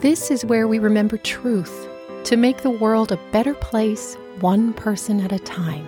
This 0.00 0.30
is 0.30 0.46
where 0.46 0.66
we 0.66 0.78
remember 0.78 1.18
truth 1.18 1.86
to 2.24 2.38
make 2.38 2.62
the 2.62 2.70
world 2.70 3.12
a 3.12 3.20
better 3.32 3.52
place, 3.52 4.16
one 4.40 4.72
person 4.72 5.20
at 5.20 5.30
a 5.30 5.38
time. 5.38 5.86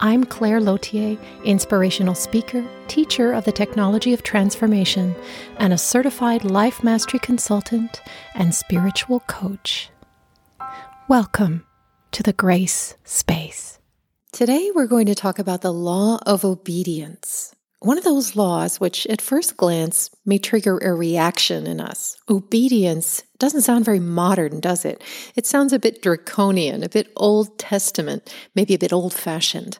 I'm 0.00 0.24
Claire 0.24 0.60
Lothier, 0.60 1.16
inspirational 1.44 2.16
speaker, 2.16 2.64
teacher 2.88 3.32
of 3.32 3.44
the 3.44 3.52
technology 3.52 4.12
of 4.12 4.24
transformation, 4.24 5.14
and 5.58 5.72
a 5.72 5.78
certified 5.78 6.44
life 6.44 6.82
mastery 6.82 7.20
consultant 7.20 8.02
and 8.34 8.52
spiritual 8.52 9.20
coach. 9.20 9.90
Welcome 11.06 11.64
to 12.10 12.24
the 12.24 12.32
Grace 12.32 12.96
Space. 13.04 13.78
Today 14.32 14.72
we're 14.74 14.88
going 14.88 15.06
to 15.06 15.14
talk 15.14 15.38
about 15.38 15.60
the 15.60 15.72
law 15.72 16.18
of 16.26 16.44
obedience. 16.44 17.55
One 17.86 17.98
of 17.98 18.02
those 18.02 18.34
laws 18.34 18.80
which, 18.80 19.06
at 19.06 19.22
first 19.22 19.56
glance, 19.56 20.10
may 20.24 20.38
trigger 20.38 20.76
a 20.78 20.92
reaction 20.92 21.68
in 21.68 21.80
us. 21.80 22.16
Obedience 22.28 23.22
doesn't 23.38 23.62
sound 23.62 23.84
very 23.84 24.00
modern, 24.00 24.58
does 24.58 24.84
it? 24.84 25.00
It 25.36 25.46
sounds 25.46 25.72
a 25.72 25.78
bit 25.78 26.02
draconian, 26.02 26.82
a 26.82 26.88
bit 26.88 27.12
Old 27.14 27.60
Testament, 27.60 28.34
maybe 28.56 28.74
a 28.74 28.78
bit 28.78 28.92
old 28.92 29.14
fashioned. 29.14 29.78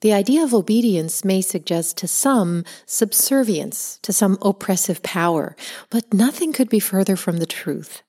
The 0.00 0.12
idea 0.12 0.42
of 0.42 0.54
obedience 0.54 1.24
may 1.24 1.40
suggest 1.40 1.98
to 1.98 2.08
some 2.08 2.64
subservience 2.84 4.00
to 4.02 4.12
some 4.12 4.38
oppressive 4.42 5.04
power, 5.04 5.54
but 5.88 6.12
nothing 6.12 6.52
could 6.52 6.68
be 6.68 6.80
further 6.80 7.14
from 7.14 7.36
the 7.36 7.46
truth. 7.46 8.02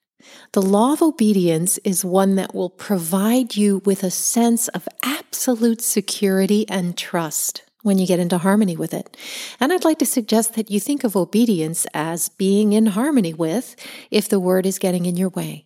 The 0.54 0.64
law 0.64 0.94
of 0.94 1.04
obedience 1.04 1.78
is 1.84 2.04
one 2.04 2.38
that 2.38 2.56
will 2.56 2.72
provide 2.72 3.56
you 3.56 3.84
with 3.86 4.02
a 4.02 4.10
sense 4.10 4.68
of 4.70 4.90
absolute 5.04 5.82
security 5.84 6.68
and 6.68 6.98
trust 6.98 7.62
when 7.88 7.98
you 7.98 8.06
get 8.06 8.20
into 8.20 8.38
harmony 8.38 8.78
with 8.78 8.94
it. 8.94 9.18
And 9.60 9.74
I'd 9.74 9.86
like 9.86 9.98
to 10.00 10.06
suggest 10.06 10.54
that 10.54 10.70
you 10.70 10.80
think 10.80 11.04
of 11.04 11.16
obedience 11.16 11.88
as 11.94 12.30
being 12.30 12.74
in 12.74 12.88
harmony 12.88 13.34
with 13.34 13.76
if 14.12 14.30
the 14.30 14.40
word 14.40 14.68
is 14.68 14.78
getting 14.78 15.08
in 15.08 15.18
your 15.18 15.30
way. 15.30 15.66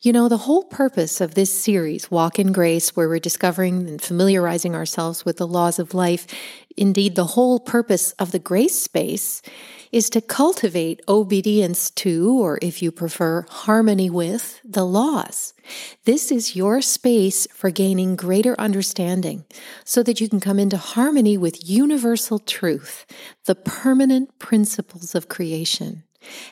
You 0.00 0.12
know, 0.12 0.28
the 0.28 0.36
whole 0.36 0.62
purpose 0.62 1.20
of 1.20 1.34
this 1.34 1.52
series, 1.52 2.08
Walk 2.08 2.38
in 2.38 2.52
Grace, 2.52 2.94
where 2.94 3.08
we're 3.08 3.18
discovering 3.18 3.88
and 3.88 4.00
familiarizing 4.00 4.76
ourselves 4.76 5.24
with 5.24 5.38
the 5.38 5.46
laws 5.46 5.80
of 5.80 5.94
life, 5.94 6.28
indeed, 6.76 7.16
the 7.16 7.24
whole 7.24 7.58
purpose 7.58 8.12
of 8.12 8.30
the 8.30 8.38
grace 8.38 8.80
space 8.80 9.42
is 9.92 10.10
to 10.10 10.20
cultivate 10.20 11.00
obedience 11.08 11.90
to, 11.90 12.38
or 12.38 12.58
if 12.62 12.82
you 12.82 12.92
prefer, 12.92 13.46
harmony 13.48 14.10
with 14.10 14.60
the 14.64 14.84
laws. 14.84 15.54
This 16.04 16.30
is 16.30 16.56
your 16.56 16.80
space 16.82 17.46
for 17.52 17.70
gaining 17.70 18.16
greater 18.16 18.58
understanding 18.60 19.44
so 19.84 20.02
that 20.02 20.20
you 20.20 20.28
can 20.28 20.40
come 20.40 20.58
into 20.58 20.76
harmony 20.76 21.36
with 21.36 21.68
universal 21.68 22.38
truth, 22.38 23.06
the 23.46 23.54
permanent 23.54 24.38
principles 24.38 25.14
of 25.14 25.28
creation 25.28 26.04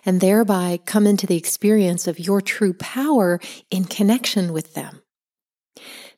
and 0.04 0.20
thereby 0.20 0.78
come 0.84 1.06
into 1.06 1.26
the 1.26 1.36
experience 1.36 2.06
of 2.06 2.18
your 2.18 2.40
true 2.40 2.72
power 2.72 3.40
in 3.70 3.84
connection 3.84 4.52
with 4.52 4.74
them. 4.74 5.02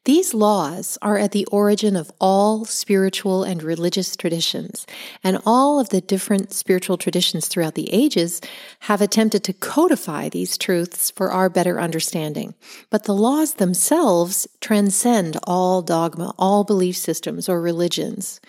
These 0.05 0.33
laws 0.33 0.97
are 1.03 1.19
at 1.19 1.33
the 1.33 1.45
origin 1.47 1.95
of 1.95 2.11
all 2.21 2.65
spiritual 2.65 3.45
and 3.45 3.63
religious 3.63 4.17
traditions, 4.17 4.87
and 5.23 5.39
all 5.45 5.81
of 5.81 5.91
the 5.91 6.01
different 6.01 6.53
spiritual 6.53 6.97
traditions 6.97 7.47
throughout 7.47 7.75
the 7.75 7.93
ages 7.93 8.41
have 8.81 9.03
attempted 9.03 9.45
to 9.45 9.53
codify 9.53 10.29
these 10.29 10.57
truths 10.57 11.11
for 11.11 11.31
our 11.31 11.51
better 11.51 11.81
understanding. 11.81 12.55
But 12.91 13.05
the 13.05 13.15
laws 13.15 13.55
themselves 13.55 14.47
transcend 14.61 15.37
all 15.45 15.83
dogma, 15.83 16.35
all 16.39 16.65
belief 16.65 16.97
systems 16.97 17.49
or 17.49 17.61
religions. 17.61 18.41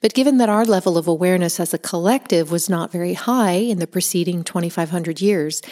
But 0.00 0.14
given 0.14 0.36
that 0.38 0.48
our 0.48 0.64
level 0.64 0.98
of 0.98 1.08
awareness 1.08 1.58
as 1.58 1.72
a 1.72 1.78
collective 1.78 2.50
was 2.50 2.68
not 2.68 2.92
very 2.92 3.14
high 3.14 3.52
in 3.52 3.78
the 3.78 3.86
preceding 3.86 4.44
2,500 4.44 5.20
years, 5.20 5.62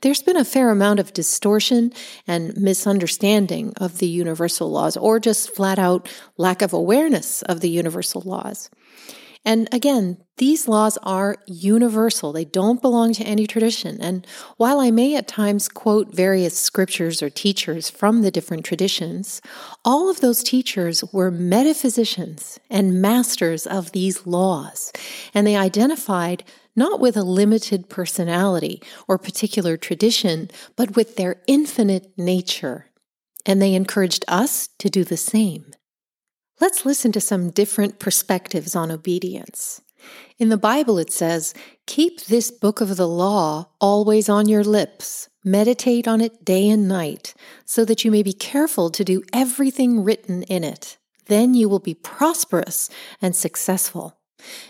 there's 0.00 0.22
been 0.22 0.36
a 0.36 0.44
fair 0.44 0.70
amount 0.70 1.00
of 1.00 1.12
distortion 1.12 1.92
and 2.26 2.56
misunderstanding 2.56 3.74
of 3.76 3.98
the 3.98 4.08
universal 4.08 4.70
laws, 4.70 4.96
or 4.96 5.20
just 5.20 5.54
flat 5.54 5.78
out 5.78 6.08
lack 6.38 6.62
of 6.62 6.72
awareness 6.72 7.42
of 7.42 7.60
the 7.60 7.70
universal 7.70 8.22
laws. 8.22 8.70
And 9.44 9.68
again, 9.72 10.18
these 10.36 10.68
laws 10.68 10.98
are 11.02 11.36
universal. 11.46 12.32
They 12.32 12.44
don't 12.44 12.80
belong 12.80 13.12
to 13.14 13.24
any 13.24 13.46
tradition. 13.46 14.00
And 14.00 14.26
while 14.56 14.78
I 14.78 14.90
may 14.90 15.16
at 15.16 15.26
times 15.26 15.68
quote 15.68 16.14
various 16.14 16.56
scriptures 16.56 17.22
or 17.22 17.30
teachers 17.30 17.90
from 17.90 18.22
the 18.22 18.30
different 18.30 18.64
traditions, 18.64 19.40
all 19.84 20.08
of 20.08 20.20
those 20.20 20.44
teachers 20.44 21.02
were 21.12 21.30
metaphysicians 21.30 22.60
and 22.70 23.02
masters 23.02 23.66
of 23.66 23.92
these 23.92 24.26
laws. 24.26 24.92
And 25.34 25.46
they 25.46 25.56
identified 25.56 26.44
not 26.76 27.00
with 27.00 27.16
a 27.16 27.24
limited 27.24 27.88
personality 27.88 28.80
or 29.08 29.18
particular 29.18 29.76
tradition, 29.76 30.50
but 30.76 30.96
with 30.96 31.16
their 31.16 31.42
infinite 31.46 32.12
nature. 32.16 32.86
And 33.44 33.60
they 33.60 33.74
encouraged 33.74 34.24
us 34.28 34.68
to 34.78 34.88
do 34.88 35.04
the 35.04 35.16
same. 35.16 35.72
Let's 36.60 36.84
listen 36.84 37.12
to 37.12 37.20
some 37.20 37.50
different 37.50 37.98
perspectives 37.98 38.76
on 38.76 38.90
obedience. 38.90 39.80
In 40.38 40.48
the 40.48 40.56
Bible, 40.56 40.98
it 40.98 41.12
says, 41.12 41.54
Keep 41.86 42.22
this 42.22 42.50
book 42.50 42.80
of 42.80 42.96
the 42.96 43.08
law 43.08 43.68
always 43.80 44.28
on 44.28 44.48
your 44.48 44.64
lips. 44.64 45.28
Meditate 45.44 46.06
on 46.06 46.20
it 46.20 46.44
day 46.44 46.68
and 46.68 46.86
night, 46.86 47.34
so 47.64 47.84
that 47.84 48.04
you 48.04 48.10
may 48.10 48.22
be 48.22 48.32
careful 48.32 48.90
to 48.90 49.04
do 49.04 49.22
everything 49.32 50.04
written 50.04 50.42
in 50.44 50.62
it. 50.62 50.98
Then 51.26 51.54
you 51.54 51.68
will 51.68 51.80
be 51.80 51.94
prosperous 51.94 52.88
and 53.20 53.34
successful. 53.34 54.18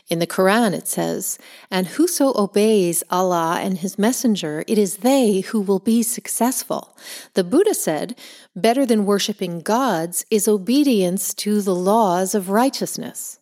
In 0.08 0.18
the 0.18 0.26
Quran, 0.26 0.72
it 0.74 0.88
says, 0.88 1.38
And 1.70 1.86
whoso 1.86 2.32
obeys 2.34 3.02
Allah 3.10 3.58
and 3.60 3.78
His 3.78 3.98
Messenger, 3.98 4.64
it 4.66 4.78
is 4.78 4.98
they 4.98 5.40
who 5.40 5.60
will 5.60 5.78
be 5.78 6.02
successful. 6.02 6.96
The 7.34 7.44
Buddha 7.44 7.74
said, 7.74 8.18
Better 8.54 8.84
than 8.84 9.06
worshiping 9.06 9.60
gods 9.60 10.24
is 10.30 10.48
obedience 10.48 11.34
to 11.34 11.62
the 11.62 11.74
laws 11.74 12.34
of 12.34 12.50
righteousness. 12.50 13.38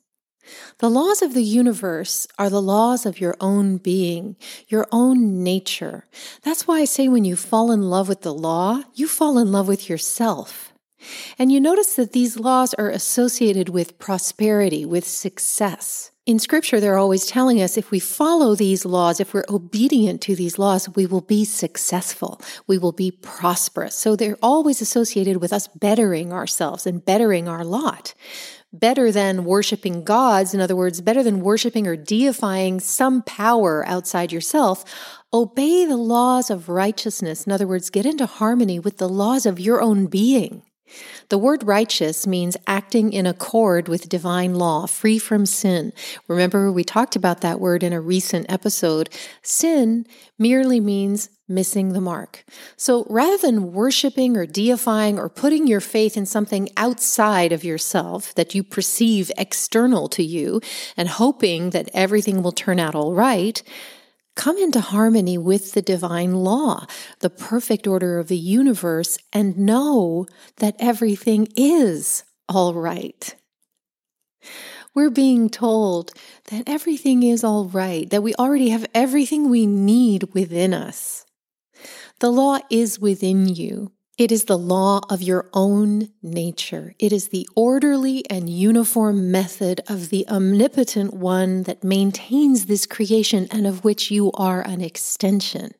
The 0.79 0.91
laws 0.91 1.23
of 1.23 1.35
the 1.35 1.43
universe 1.43 2.27
are 2.39 2.51
the 2.51 2.63
laws 2.63 3.07
of 3.07 3.21
your 3.21 3.37
own 3.41 3.77
being, 3.77 4.37
your 4.69 4.87
own 4.91 5.43
nature. 5.43 6.07
That's 6.43 6.67
why 6.67 6.81
I 6.81 6.85
say 6.85 7.09
when 7.09 7.25
you 7.25 7.37
fall 7.37 7.71
in 7.71 7.83
love 7.83 8.09
with 8.09 8.23
the 8.23 8.35
law, 8.35 8.83
you 8.95 9.07
fall 9.07 9.39
in 9.39 9.53
love 9.53 9.69
with 9.69 9.89
yourself. 9.89 10.73
And 11.39 11.51
you 11.51 11.61
notice 11.61 11.95
that 11.95 12.13
these 12.13 12.39
laws 12.39 12.75
are 12.75 12.91
associated 12.91 13.69
with 13.69 13.99
prosperity, 13.99 14.85
with 14.85 15.07
success. 15.07 16.11
In 16.31 16.39
scripture, 16.39 16.79
they're 16.79 16.97
always 16.97 17.27
telling 17.27 17.61
us 17.61 17.77
if 17.77 17.91
we 17.91 17.99
follow 17.99 18.55
these 18.55 18.85
laws, 18.85 19.19
if 19.19 19.35
we're 19.35 19.43
obedient 19.49 20.21
to 20.23 20.37
these 20.37 20.61
laws, 20.61 20.89
we 20.91 21.05
will 21.05 21.23
be 21.23 21.45
successful. 21.45 22.41
We 22.69 22.79
will 22.79 22.93
be 22.93 23.11
prosperous. 23.11 23.97
So 23.97 24.15
they're 24.15 24.39
always 24.41 24.81
associated 24.81 25.39
with 25.39 25.53
us 25.53 25.67
bettering 25.67 26.33
ourselves 26.33 26.87
and 26.87 27.05
bettering 27.05 27.49
our 27.49 27.65
lot. 27.65 28.15
Better 28.73 29.11
than 29.11 29.45
worshiping 29.45 30.05
gods, 30.05 30.55
in 30.55 30.61
other 30.61 30.77
words, 30.77 31.01
better 31.01 31.25
than 31.25 31.41
worshiping 31.41 31.89
or 31.89 31.97
deifying 31.97 32.79
some 32.79 33.23
power 33.23 33.85
outside 33.85 34.31
yourself, 34.31 34.85
obey 35.33 35.85
the 35.85 35.97
laws 35.97 36.49
of 36.49 36.69
righteousness. 36.69 37.45
In 37.45 37.51
other 37.51 37.67
words, 37.67 37.91
get 37.91 38.07
into 38.07 38.27
harmony 38.27 38.79
with 38.79 38.99
the 38.99 39.09
laws 39.09 39.47
of 39.47 39.59
your 39.59 39.83
own 39.83 40.07
being. 40.07 40.63
The 41.29 41.39
word 41.39 41.63
righteous 41.63 42.27
means 42.27 42.57
acting 42.67 43.13
in 43.13 43.27
accord 43.27 43.89
with 43.89 44.09
divine 44.09 44.55
law, 44.55 44.87
free 44.87 45.19
from 45.19 45.47
sin. 45.47 45.93
Remember, 46.29 46.73
we 46.73 46.85
talked 46.85 47.17
about 47.17 47.41
that 47.41 47.61
word 47.61 47.83
in 47.83 47.93
a 47.93 48.01
recent 48.01 48.47
episode. 48.51 49.09
Sin 49.43 50.07
merely 50.39 50.81
means 50.81 51.31
missing 51.51 51.93
the 51.93 52.01
mark. 52.01 52.45
So 52.77 53.07
rather 53.11 53.37
than 53.37 53.73
worshiping 53.73 54.37
or 54.37 54.47
deifying 54.47 55.19
or 55.19 55.29
putting 55.29 55.67
your 55.67 55.81
faith 55.81 56.17
in 56.17 56.25
something 56.25 56.69
outside 56.77 57.53
of 57.53 57.65
yourself 57.65 58.35
that 58.37 58.55
you 58.55 58.63
perceive 58.63 59.31
external 59.37 60.09
to 60.11 60.23
you 60.23 60.61
and 60.97 61.09
hoping 61.09 61.71
that 61.71 61.91
everything 61.93 62.43
will 62.43 62.53
turn 62.53 62.79
out 62.79 62.95
all 62.95 63.13
right, 63.13 63.63
come 64.41 64.57
into 64.57 64.81
harmony 64.81 65.37
with 65.37 65.73
the 65.73 65.83
divine 65.83 66.33
law, 66.33 66.87
the 67.19 67.29
perfect 67.29 67.87
order 67.87 68.19
of 68.19 68.29
the 68.29 68.39
universe, 68.39 69.19
and 69.35 69.59
know 69.59 70.25
that 70.57 70.75
everything 70.79 71.47
is 71.57 72.25
all 72.49 72.73
right. 72.73 73.35
We're 74.95 75.11
being 75.11 75.51
told 75.51 76.13
that 76.47 76.67
everything 76.67 77.23
is 77.23 77.45
all 77.45 77.67
right, 77.67 78.09
that 78.09 78.23
we 78.23 78.35
already 78.37 78.71
have 78.71 78.87
everything 78.95 79.51
we 79.51 79.67
need 79.67 80.33
within 80.33 80.73
us. 80.73 81.27
The 82.21 82.33
law 82.33 82.61
is 82.71 82.99
within 82.99 83.47
you. 83.47 83.93
It 84.21 84.31
is 84.31 84.45
the 84.45 84.59
law 84.59 85.01
of 85.09 85.23
your 85.23 85.49
own 85.55 86.11
nature. 86.23 86.95
It 86.99 87.11
is 87.11 87.29
the 87.29 87.49
orderly 87.57 88.23
and 88.29 88.51
uniform 88.51 89.31
method 89.31 89.81
of 89.89 90.11
the 90.11 90.29
omnipotent 90.29 91.15
one 91.15 91.63
that 91.63 91.83
maintains 91.83 92.67
this 92.67 92.85
creation 92.85 93.49
and 93.51 93.67
of 93.67 93.83
which 93.83 94.11
you 94.11 94.31
are 94.33 94.61
an 94.61 94.83
extension. 94.83 95.73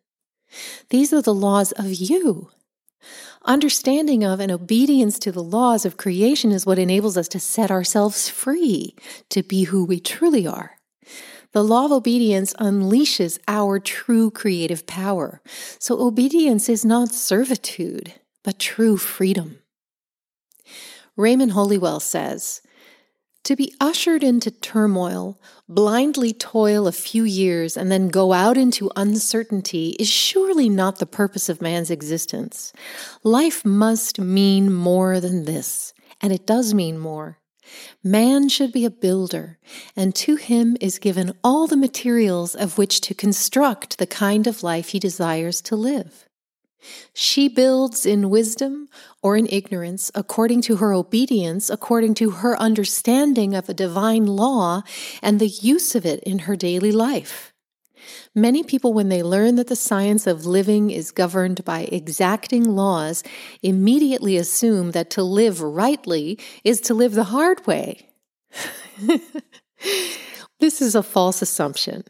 These 0.89 1.13
are 1.13 1.21
the 1.21 1.35
laws 1.35 1.73
of 1.73 1.93
you. 1.93 2.49
Understanding 3.45 4.25
of 4.25 4.41
and 4.41 4.51
obedience 4.51 5.19
to 5.19 5.33
the 5.33 5.45
laws 5.45 5.85
of 5.85 5.99
creation 5.99 6.51
is 6.51 6.65
what 6.65 6.79
enables 6.79 7.19
us 7.19 7.29
to 7.29 7.41
set 7.41 7.71
ourselves 7.71 8.31
free 8.31 8.95
to 9.29 9.43
be 9.43 9.65
who 9.65 9.85
we 9.85 10.01
truly 10.01 10.47
are. 10.47 10.79
The 11.53 11.63
law 11.63 11.85
of 11.85 11.93
obedience 11.93 12.55
unleashes 12.55 13.39
our 13.47 13.79
true 13.79 14.31
creative 14.31 14.87
power. 14.87 15.43
So 15.79 16.01
obedience 16.01 16.71
is 16.71 16.87
not 16.87 17.11
servitude 17.11 18.15
but 18.45 18.59
true 18.59 18.97
freedom. 18.97 19.59
Raymond 21.17 21.53
Holliwell 21.53 22.01
says, 22.01 22.63
to 23.45 23.57
be 23.57 23.75
ushered 23.81 24.23
into 24.23 24.51
turmoil, 24.51 25.41
blindly 25.69 26.33
toil 26.33 26.87
a 26.87 26.93
few 26.93 27.25
years, 27.25 27.77
and 27.77 27.91
then 27.91 28.09
go 28.09 28.33
out 28.33 28.59
into 28.59 28.91
uncertainty 28.97 29.97
is 29.99 30.09
surely 30.09 30.69
not 30.69 30.99
the 30.99 31.07
purpose 31.07 31.49
of 31.49 31.63
man's 31.63 31.91
existence. 31.91 32.73
Life 33.25 33.65
must 33.65 34.21
mean 34.21 34.73
more 34.73 35.21
than 35.21 35.47
this, 35.47 35.95
and 36.21 36.33
it 36.33 36.47
does 36.47 36.75
mean 36.75 36.99
more. 36.99 37.39
Man 38.05 38.49
should 38.49 38.73
be 38.73 38.85
a 38.85 38.91
builder, 38.91 39.59
and 39.97 40.15
to 40.17 40.37
him 40.37 40.77
is 40.81 40.99
given 40.99 41.33
all 41.43 41.67
the 41.67 41.77
materials 41.77 42.55
of 42.55 42.77
which 42.77 43.01
to 43.03 43.15
construct 43.15 43.97
the 43.97 44.07
kind 44.07 44.47
of 44.47 44.63
life 44.63 44.91
he 44.91 44.99
desires 44.99 45.63
to 45.63 45.77
live. 45.77 46.29
She 47.13 47.49
builds 47.49 48.07
in 48.07 48.31
wisdom 48.31 48.89
or 49.23 49.37
in 49.37 49.47
ignorance, 49.51 50.11
according 50.15 50.63
to 50.63 50.77
her 50.77 50.93
obedience, 50.93 51.71
according 51.71 52.15
to 52.15 52.31
her 52.31 52.59
understanding 52.59 53.55
of 53.55 53.69
a 53.69 53.75
divine 53.75 54.27
law 54.27 54.83
and 55.23 55.39
the 55.39 55.49
use 55.49 55.95
of 55.95 56.07
it 56.07 56.23
in 56.25 56.41
her 56.41 56.57
daily 56.57 56.93
life. 56.93 57.53
Many 58.35 58.63
people, 58.63 58.93
when 58.93 59.09
they 59.09 59.23
learn 59.23 59.57
that 59.57 59.67
the 59.67 59.77
science 59.77 60.27
of 60.27 60.47
living 60.47 60.91
is 60.91 61.11
governed 61.11 61.65
by 61.65 61.89
exacting 61.93 62.65
laws, 62.65 63.23
immediately 63.63 64.37
assume 64.37 64.93
that 64.93 65.11
to 65.11 65.23
live 65.23 65.61
rightly 65.61 66.39
is 66.65 66.81
to 66.83 66.95
live 66.95 67.13
the 67.13 67.25
hard 67.25 67.67
way. 67.67 68.09
this 70.61 70.81
is 70.81 70.95
a 70.95 71.03
false 71.03 71.43
assumption 71.43 72.05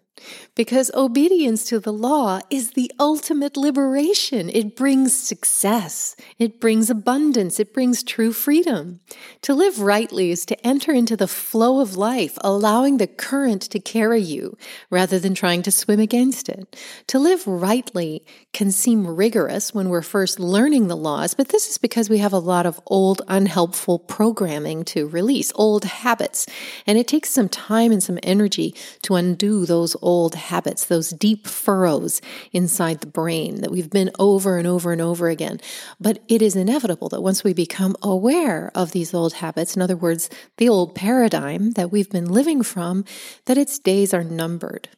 because 0.54 0.90
obedience 0.94 1.66
to 1.66 1.80
the 1.80 1.92
law 1.92 2.40
is 2.50 2.72
the 2.72 2.90
ultimate 2.98 3.56
liberation. 3.56 4.50
It 4.50 4.76
brings 4.76 5.16
success, 5.16 6.16
it 6.38 6.60
brings 6.60 6.90
abundance, 6.90 7.58
it 7.58 7.72
brings 7.72 8.02
true 8.02 8.32
freedom. 8.32 9.00
To 9.42 9.54
live 9.54 9.80
rightly 9.80 10.30
is 10.30 10.44
to 10.46 10.66
enter 10.66 10.92
into 10.92 11.16
the 11.16 11.28
flow 11.28 11.80
of 11.80 11.96
life, 11.96 12.36
allowing 12.42 12.98
the 12.98 13.06
current 13.06 13.62
to 13.62 13.80
carry 13.80 14.20
you 14.20 14.56
rather 14.90 15.18
than 15.18 15.34
trying 15.34 15.62
to 15.62 15.70
swim 15.70 16.00
against 16.00 16.48
it. 16.48 16.76
To 17.08 17.18
live 17.18 17.46
rightly 17.46 18.24
can 18.52 18.70
seem 18.70 19.06
rigorous 19.06 19.72
when 19.72 19.88
we're 19.88 20.02
first 20.02 20.38
learning 20.38 20.88
the 20.88 20.96
laws, 20.96 21.34
but 21.34 21.48
this 21.48 21.70
is 21.70 21.78
because 21.78 22.10
we 22.10 22.18
have 22.18 22.32
a 22.32 22.38
lot 22.38 22.66
of 22.66 22.80
old, 22.86 23.22
unhelpful 23.28 23.98
programming 23.98 24.84
to 24.84 25.08
release, 25.08 25.52
old 25.54 25.84
habits, 25.84 26.46
and 26.86 26.98
it 26.98 27.08
takes 27.08 27.30
some 27.30 27.48
time 27.48 27.92
and 27.92 28.02
some 28.02 28.18
energy 28.22 28.74
to 29.02 29.14
undo 29.14 29.64
those 29.64 29.96
old 30.02 30.09
habits, 30.34 30.84
those 30.84 31.10
deep 31.10 31.46
furrows 31.46 32.20
inside 32.52 33.00
the 33.00 33.06
brain 33.06 33.60
that 33.60 33.70
we've 33.70 33.90
been 33.90 34.10
over 34.18 34.58
and 34.58 34.66
over 34.66 34.92
and 34.92 35.00
over 35.00 35.28
again. 35.28 35.60
But 36.00 36.18
it 36.28 36.42
is 36.42 36.56
inevitable 36.56 37.08
that 37.10 37.22
once 37.22 37.44
we 37.44 37.54
become 37.54 37.96
aware 38.02 38.70
of 38.74 38.92
these 38.92 39.14
old 39.14 39.34
habits, 39.34 39.76
in 39.76 39.82
other 39.82 39.96
words, 39.96 40.28
the 40.56 40.68
old 40.68 40.94
paradigm 40.94 41.72
that 41.72 41.90
we've 41.90 42.10
been 42.10 42.32
living 42.32 42.62
from, 42.62 43.04
that 43.46 43.58
its 43.58 43.78
days 43.78 44.12
are 44.12 44.24
numbered. 44.24 44.88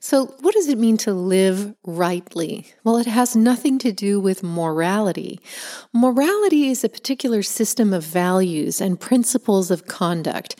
So, 0.00 0.26
what 0.40 0.54
does 0.54 0.68
it 0.68 0.78
mean 0.78 0.96
to 0.98 1.12
live 1.12 1.74
rightly? 1.84 2.66
Well, 2.84 2.98
it 2.98 3.06
has 3.06 3.34
nothing 3.34 3.78
to 3.80 3.92
do 3.92 4.20
with 4.20 4.42
morality. 4.42 5.40
Morality 5.92 6.68
is 6.68 6.84
a 6.84 6.88
particular 6.88 7.42
system 7.42 7.92
of 7.92 8.04
values 8.04 8.80
and 8.80 9.00
principles 9.00 9.70
of 9.70 9.86
conduct, 9.86 10.56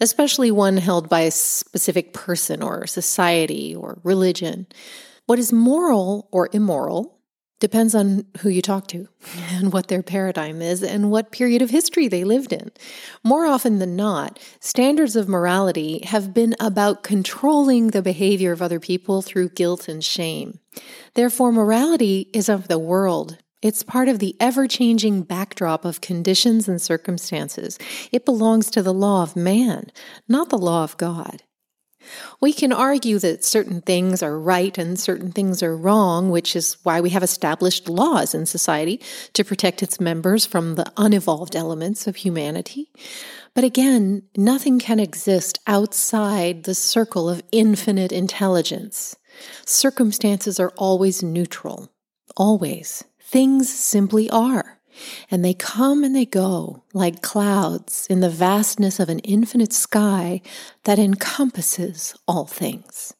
especially 0.00 0.50
one 0.50 0.76
held 0.76 1.08
by 1.08 1.20
a 1.20 1.30
specific 1.30 2.12
person 2.12 2.62
or 2.62 2.86
society 2.86 3.74
or 3.74 4.00
religion. 4.02 4.66
What 5.26 5.38
is 5.38 5.52
moral 5.52 6.28
or 6.32 6.48
immoral 6.52 7.19
Depends 7.60 7.94
on 7.94 8.24
who 8.40 8.48
you 8.48 8.62
talk 8.62 8.88
to 8.88 9.06
and 9.52 9.72
what 9.72 9.88
their 9.88 10.02
paradigm 10.02 10.60
is 10.60 10.82
and 10.82 11.10
what 11.10 11.30
period 11.30 11.62
of 11.62 11.70
history 11.70 12.08
they 12.08 12.24
lived 12.24 12.52
in. 12.52 12.70
More 13.22 13.46
often 13.46 13.78
than 13.78 13.94
not, 13.94 14.38
standards 14.58 15.14
of 15.14 15.28
morality 15.28 16.00
have 16.06 16.34
been 16.34 16.56
about 16.58 17.02
controlling 17.02 17.88
the 17.88 18.02
behavior 18.02 18.52
of 18.52 18.62
other 18.62 18.80
people 18.80 19.22
through 19.22 19.50
guilt 19.50 19.88
and 19.88 20.02
shame. 20.02 20.58
Therefore, 21.14 21.52
morality 21.52 22.30
is 22.32 22.48
of 22.48 22.68
the 22.68 22.78
world. 22.78 23.36
It's 23.62 23.82
part 23.82 24.08
of 24.08 24.20
the 24.20 24.34
ever 24.40 24.66
changing 24.66 25.22
backdrop 25.22 25.84
of 25.84 26.00
conditions 26.00 26.66
and 26.66 26.80
circumstances. 26.80 27.78
It 28.10 28.24
belongs 28.24 28.70
to 28.70 28.82
the 28.82 28.94
law 28.94 29.22
of 29.22 29.36
man, 29.36 29.92
not 30.26 30.48
the 30.48 30.56
law 30.56 30.82
of 30.82 30.96
God. 30.96 31.42
We 32.40 32.52
can 32.52 32.72
argue 32.72 33.18
that 33.18 33.44
certain 33.44 33.80
things 33.80 34.22
are 34.22 34.38
right 34.38 34.76
and 34.78 34.98
certain 34.98 35.32
things 35.32 35.62
are 35.62 35.76
wrong, 35.76 36.30
which 36.30 36.56
is 36.56 36.76
why 36.82 37.00
we 37.00 37.10
have 37.10 37.22
established 37.22 37.88
laws 37.88 38.34
in 38.34 38.46
society 38.46 39.00
to 39.34 39.44
protect 39.44 39.82
its 39.82 40.00
members 40.00 40.46
from 40.46 40.74
the 40.74 40.90
unevolved 40.96 41.54
elements 41.54 42.06
of 42.06 42.16
humanity. 42.16 42.90
But 43.54 43.64
again, 43.64 44.22
nothing 44.36 44.78
can 44.78 45.00
exist 45.00 45.58
outside 45.66 46.64
the 46.64 46.74
circle 46.74 47.28
of 47.28 47.42
infinite 47.52 48.12
intelligence. 48.12 49.16
Circumstances 49.66 50.58
are 50.58 50.72
always 50.76 51.22
neutral. 51.22 51.92
Always. 52.36 53.04
Things 53.20 53.68
simply 53.68 54.28
are. 54.30 54.79
And 55.30 55.44
they 55.44 55.54
come 55.54 56.04
and 56.04 56.14
they 56.14 56.26
go 56.26 56.82
like 56.92 57.22
clouds 57.22 58.06
in 58.08 58.20
the 58.20 58.30
vastness 58.30 59.00
of 59.00 59.08
an 59.08 59.20
infinite 59.20 59.72
sky 59.72 60.40
that 60.84 60.98
encompasses 60.98 62.14
all 62.26 62.46
things. 62.46 63.14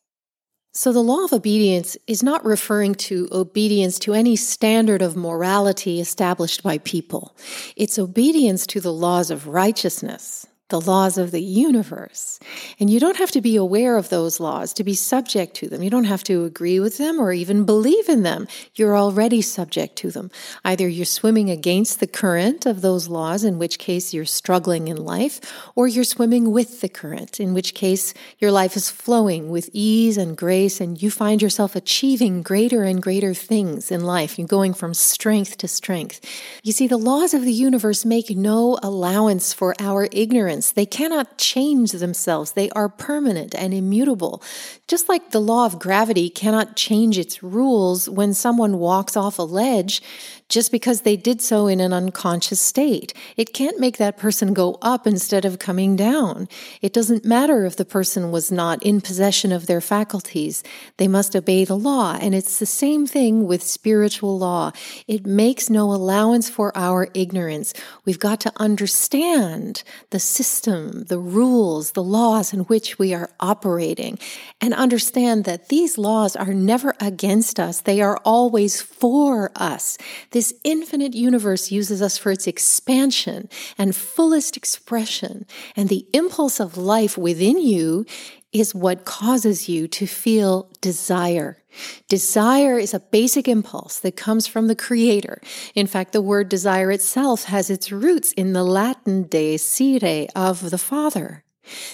So, 0.72 0.92
the 0.92 1.02
law 1.02 1.24
of 1.24 1.32
obedience 1.32 1.96
is 2.06 2.22
not 2.22 2.44
referring 2.44 2.94
to 2.96 3.28
obedience 3.32 3.98
to 4.00 4.14
any 4.14 4.36
standard 4.36 5.02
of 5.02 5.16
morality 5.16 6.00
established 6.00 6.62
by 6.62 6.78
people. 6.78 7.36
It's 7.74 7.98
obedience 7.98 8.66
to 8.68 8.80
the 8.80 8.92
laws 8.92 9.32
of 9.32 9.48
righteousness, 9.48 10.46
the 10.70 10.80
laws 10.80 11.18
of 11.18 11.30
the 11.30 11.42
universe. 11.42 12.40
And 12.78 12.88
you 12.88 12.98
don't 12.98 13.18
have 13.18 13.30
to 13.32 13.40
be 13.40 13.56
aware 13.56 13.96
of 13.96 14.08
those 14.08 14.40
laws 14.40 14.72
to 14.74 14.84
be 14.84 14.94
subject 14.94 15.54
to 15.56 15.68
them. 15.68 15.82
You 15.82 15.90
don't 15.90 16.04
have 16.04 16.24
to 16.24 16.44
agree 16.44 16.80
with 16.80 16.98
them 16.98 17.20
or 17.20 17.32
even 17.32 17.64
believe 17.64 18.08
in 18.08 18.22
them. 18.22 18.48
You're 18.74 18.96
already 18.96 19.42
subject 19.42 19.96
to 19.96 20.10
them. 20.10 20.30
Either 20.64 20.88
you're 20.88 21.04
swimming 21.04 21.50
against 21.50 22.00
the 22.00 22.06
current 22.06 22.66
of 22.66 22.80
those 22.80 23.08
laws, 23.08 23.44
in 23.44 23.58
which 23.58 23.78
case 23.78 24.14
you're 24.14 24.24
struggling 24.24 24.88
in 24.88 24.96
life, 24.96 25.40
or 25.74 25.88
you're 25.88 26.04
swimming 26.04 26.52
with 26.52 26.80
the 26.80 26.88
current, 26.88 27.40
in 27.40 27.54
which 27.54 27.74
case 27.74 28.14
your 28.38 28.52
life 28.52 28.76
is 28.76 28.90
flowing 28.90 29.50
with 29.50 29.68
ease 29.72 30.16
and 30.16 30.36
grace, 30.36 30.80
and 30.80 31.02
you 31.02 31.10
find 31.10 31.42
yourself 31.42 31.74
achieving 31.74 32.42
greater 32.42 32.84
and 32.84 33.02
greater 33.02 33.34
things 33.34 33.90
in 33.90 34.04
life. 34.04 34.38
You're 34.38 34.46
going 34.46 34.74
from 34.74 34.94
strength 34.94 35.58
to 35.58 35.68
strength. 35.68 36.20
You 36.62 36.72
see, 36.72 36.86
the 36.86 36.96
laws 36.96 37.34
of 37.34 37.42
the 37.42 37.52
universe 37.52 38.04
make 38.04 38.30
no 38.30 38.78
allowance 38.82 39.52
for 39.52 39.74
our 39.78 40.08
ignorance 40.12 40.59
they 40.60 40.86
cannot 40.86 41.38
change 41.38 41.92
themselves. 41.92 42.52
They 42.52 42.70
are 42.70 42.88
permanent 42.88 43.54
and 43.54 43.72
immutable. 43.72 44.42
Just 44.86 45.08
like 45.08 45.30
the 45.30 45.40
law 45.40 45.66
of 45.66 45.78
gravity 45.78 46.28
cannot 46.28 46.76
change 46.76 47.18
its 47.18 47.42
rules 47.42 48.08
when 48.08 48.34
someone 48.34 48.78
walks 48.78 49.16
off 49.16 49.38
a 49.38 49.42
ledge, 49.42 50.02
just 50.48 50.72
because 50.72 51.02
they 51.02 51.16
did 51.16 51.40
so 51.40 51.68
in 51.68 51.80
an 51.80 51.92
unconscious 51.92 52.60
state. 52.60 53.14
It 53.36 53.54
can't 53.54 53.78
make 53.78 53.98
that 53.98 54.18
person 54.18 54.52
go 54.52 54.78
up 54.82 55.06
instead 55.06 55.44
of 55.44 55.60
coming 55.60 55.94
down. 55.96 56.48
It 56.82 56.92
doesn't 56.92 57.24
matter 57.24 57.64
if 57.64 57.76
the 57.76 57.84
person 57.84 58.32
was 58.32 58.50
not 58.50 58.82
in 58.82 59.00
possession 59.00 59.52
of 59.52 59.66
their 59.66 59.80
faculties. 59.80 60.64
They 60.96 61.06
must 61.06 61.36
obey 61.36 61.64
the 61.64 61.76
law. 61.76 62.18
And 62.20 62.34
it's 62.34 62.58
the 62.58 62.66
same 62.66 63.06
thing 63.06 63.46
with 63.46 63.62
spiritual 63.62 64.38
law. 64.38 64.72
It 65.06 65.24
makes 65.24 65.70
no 65.70 65.92
allowance 65.92 66.50
for 66.50 66.76
our 66.76 67.08
ignorance. 67.14 67.72
We've 68.04 68.18
got 68.18 68.40
to 68.40 68.52
understand 68.56 69.84
the 70.10 70.18
system, 70.18 70.49
the 70.58 71.18
rules, 71.18 71.92
the 71.92 72.02
laws 72.02 72.52
in 72.52 72.60
which 72.60 72.98
we 72.98 73.14
are 73.14 73.30
operating, 73.38 74.18
and 74.60 74.74
understand 74.74 75.44
that 75.44 75.68
these 75.68 75.96
laws 75.96 76.34
are 76.34 76.52
never 76.52 76.94
against 77.00 77.60
us. 77.60 77.80
They 77.80 78.00
are 78.00 78.18
always 78.24 78.80
for 78.82 79.52
us. 79.54 79.96
This 80.32 80.52
infinite 80.64 81.14
universe 81.14 81.70
uses 81.70 82.02
us 82.02 82.18
for 82.18 82.32
its 82.32 82.46
expansion 82.46 83.48
and 83.78 83.94
fullest 83.94 84.56
expression. 84.56 85.46
And 85.76 85.88
the 85.88 86.06
impulse 86.12 86.60
of 86.60 86.76
life 86.76 87.16
within 87.16 87.58
you 87.58 88.04
is 88.52 88.74
what 88.74 89.04
causes 89.04 89.68
you 89.68 89.86
to 89.88 90.06
feel 90.06 90.70
desire. 90.80 91.62
Desire 92.08 92.78
is 92.78 92.92
a 92.92 93.00
basic 93.00 93.46
impulse 93.46 94.00
that 94.00 94.16
comes 94.16 94.46
from 94.46 94.66
the 94.66 94.74
Creator. 94.74 95.40
In 95.74 95.86
fact, 95.86 96.12
the 96.12 96.22
word 96.22 96.48
desire 96.48 96.90
itself 96.90 97.44
has 97.44 97.70
its 97.70 97.92
roots 97.92 98.32
in 98.32 98.52
the 98.52 98.64
Latin 98.64 99.24
desire 99.24 100.28
of 100.34 100.70
the 100.70 100.78
Father. 100.78 101.44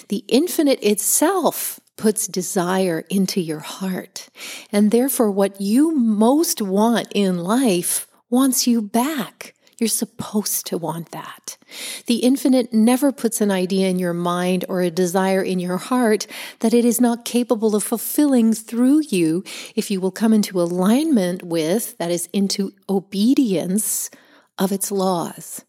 The 0.09 0.23
infinite 0.27 0.81
itself 0.81 1.79
puts 1.95 2.27
desire 2.27 3.03
into 3.09 3.41
your 3.41 3.59
heart. 3.59 4.29
And 4.71 4.91
therefore, 4.91 5.31
what 5.31 5.61
you 5.61 5.95
most 5.95 6.61
want 6.61 7.11
in 7.13 7.37
life 7.39 8.07
wants 8.29 8.67
you 8.67 8.81
back. 8.81 9.53
You're 9.79 9.87
supposed 9.87 10.65
to 10.67 10.77
want 10.77 11.11
that. 11.11 11.57
The 12.07 12.17
infinite 12.17 12.73
never 12.73 13.11
puts 13.11 13.41
an 13.41 13.51
idea 13.51 13.89
in 13.89 13.99
your 13.99 14.13
mind 14.13 14.65
or 14.67 14.81
a 14.81 14.89
desire 14.89 15.43
in 15.43 15.59
your 15.59 15.77
heart 15.77 16.25
that 16.59 16.73
it 16.73 16.83
is 16.83 16.99
not 16.99 17.25
capable 17.25 17.75
of 17.75 17.83
fulfilling 17.83 18.53
through 18.53 19.03
you 19.09 19.43
if 19.75 19.91
you 19.91 20.01
will 20.01 20.11
come 20.11 20.33
into 20.33 20.59
alignment 20.59 21.43
with, 21.43 21.95
that 21.99 22.09
is, 22.09 22.27
into 22.33 22.71
obedience 22.89 24.09
of 24.57 24.71
its 24.71 24.91
laws. 24.91 25.63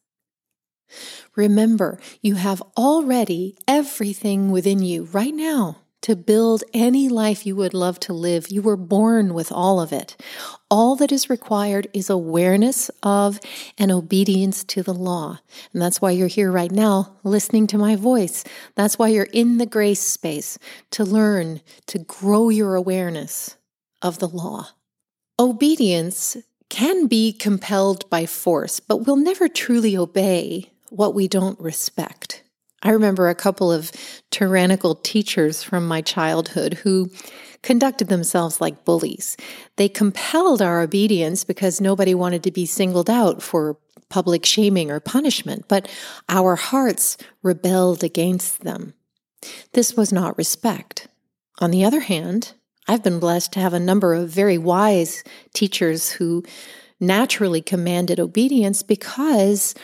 Remember, 1.37 2.01
you 2.23 2.37
have 2.37 2.63
already 2.79 3.59
everything 3.69 4.51
within 4.51 4.83
you 4.83 5.05
right 5.05 5.35
now 5.35 5.83
to 6.03 6.15
build 6.17 6.63
any 6.73 7.09
life 7.09 7.45
you 7.45 7.57
would 7.57 7.75
love 7.75 7.99
to 8.01 8.13
live. 8.13 8.51
You 8.51 8.63
were 8.63 8.77
born 8.77 9.35
with 9.35 9.51
all 9.51 9.81
of 9.81 9.93
it. 9.93 10.17
All 10.71 10.97
that 10.97 11.13
is 11.13 11.29
required 11.29 11.89
is 11.93 12.09
awareness 12.09 12.91
of 13.03 13.41
and 13.77 13.91
obedience 13.91 14.65
to 14.65 14.83
the 14.83 14.95
law. 14.95 15.41
And 15.73 15.83
that's 15.83 16.01
why 16.01 16.13
you're 16.13 16.29
here 16.29 16.53
right 16.53 16.71
now, 16.71 17.17
listening 17.25 17.67
to 17.69 17.79
my 17.79 17.97
voice. 17.97 18.45
That's 18.75 18.99
why 18.99 19.09
you're 19.09 19.29
in 19.33 19.59
the 19.59 19.67
grace 19.67 20.01
space 20.01 20.59
to 20.93 21.05
learn, 21.05 21.61
to 21.87 21.99
grow 21.99 22.49
your 22.49 22.75
awareness 22.75 23.57
of 24.01 24.19
the 24.19 24.29
law. 24.29 24.69
Obedience 25.39 26.37
can 26.69 27.07
be 27.07 27.33
compelled 27.33 28.09
by 28.11 28.27
force, 28.27 28.79
but 28.81 29.07
we'll 29.07 29.17
never 29.17 29.49
truly 29.49 29.97
obey 29.97 30.71
what 30.91 31.15
we 31.15 31.29
don't 31.29 31.59
respect. 31.61 32.43
I 32.83 32.91
remember 32.91 33.29
a 33.29 33.35
couple 33.35 33.73
of 33.73 33.91
tyrannical 34.31 34.95
teachers 34.95 35.63
from 35.63 35.87
my 35.87 36.01
childhood 36.01 36.75
who 36.75 37.11
conducted 37.63 38.09
themselves 38.09 38.61
like 38.61 38.85
bullies. 38.85 39.37
They 39.77 39.89
compelled 39.89 40.63
our 40.63 40.81
obedience 40.81 41.45
because 41.45 41.81
nobody 41.81 42.15
wanted 42.15 42.45
to 42.45 42.53
be 42.53 42.67
singled 42.67 43.11
out 43.11 43.43
for 43.43 43.77
public 44.09 44.47
shaming 44.47 44.91
or 44.91 45.01
punishment, 45.01 45.67
but 45.69 45.91
our 46.29 46.57
hearts 46.57 47.17
rebelled 47.43 48.05
against 48.05 48.61
them. 48.61 48.95
This 49.73 49.97
was 49.97 50.13
not 50.13 50.39
respect. 50.39 51.09
On 51.61 51.71
the 51.71 51.85
other 51.85 52.01
hand, 52.01 52.55
I've 52.87 53.03
been 53.03 53.19
blessed 53.19 53.53
to 53.53 53.61
have 53.61 53.75
a 53.75 53.81
number 53.81 54.15
of 54.15 54.31
very 54.31 54.57
wise 54.57 55.23
teachers 55.53 56.11
who 56.13 56.45
naturally 57.01 57.61
commanded 57.61 58.19
obedience 58.19 58.83
because 58.83 59.75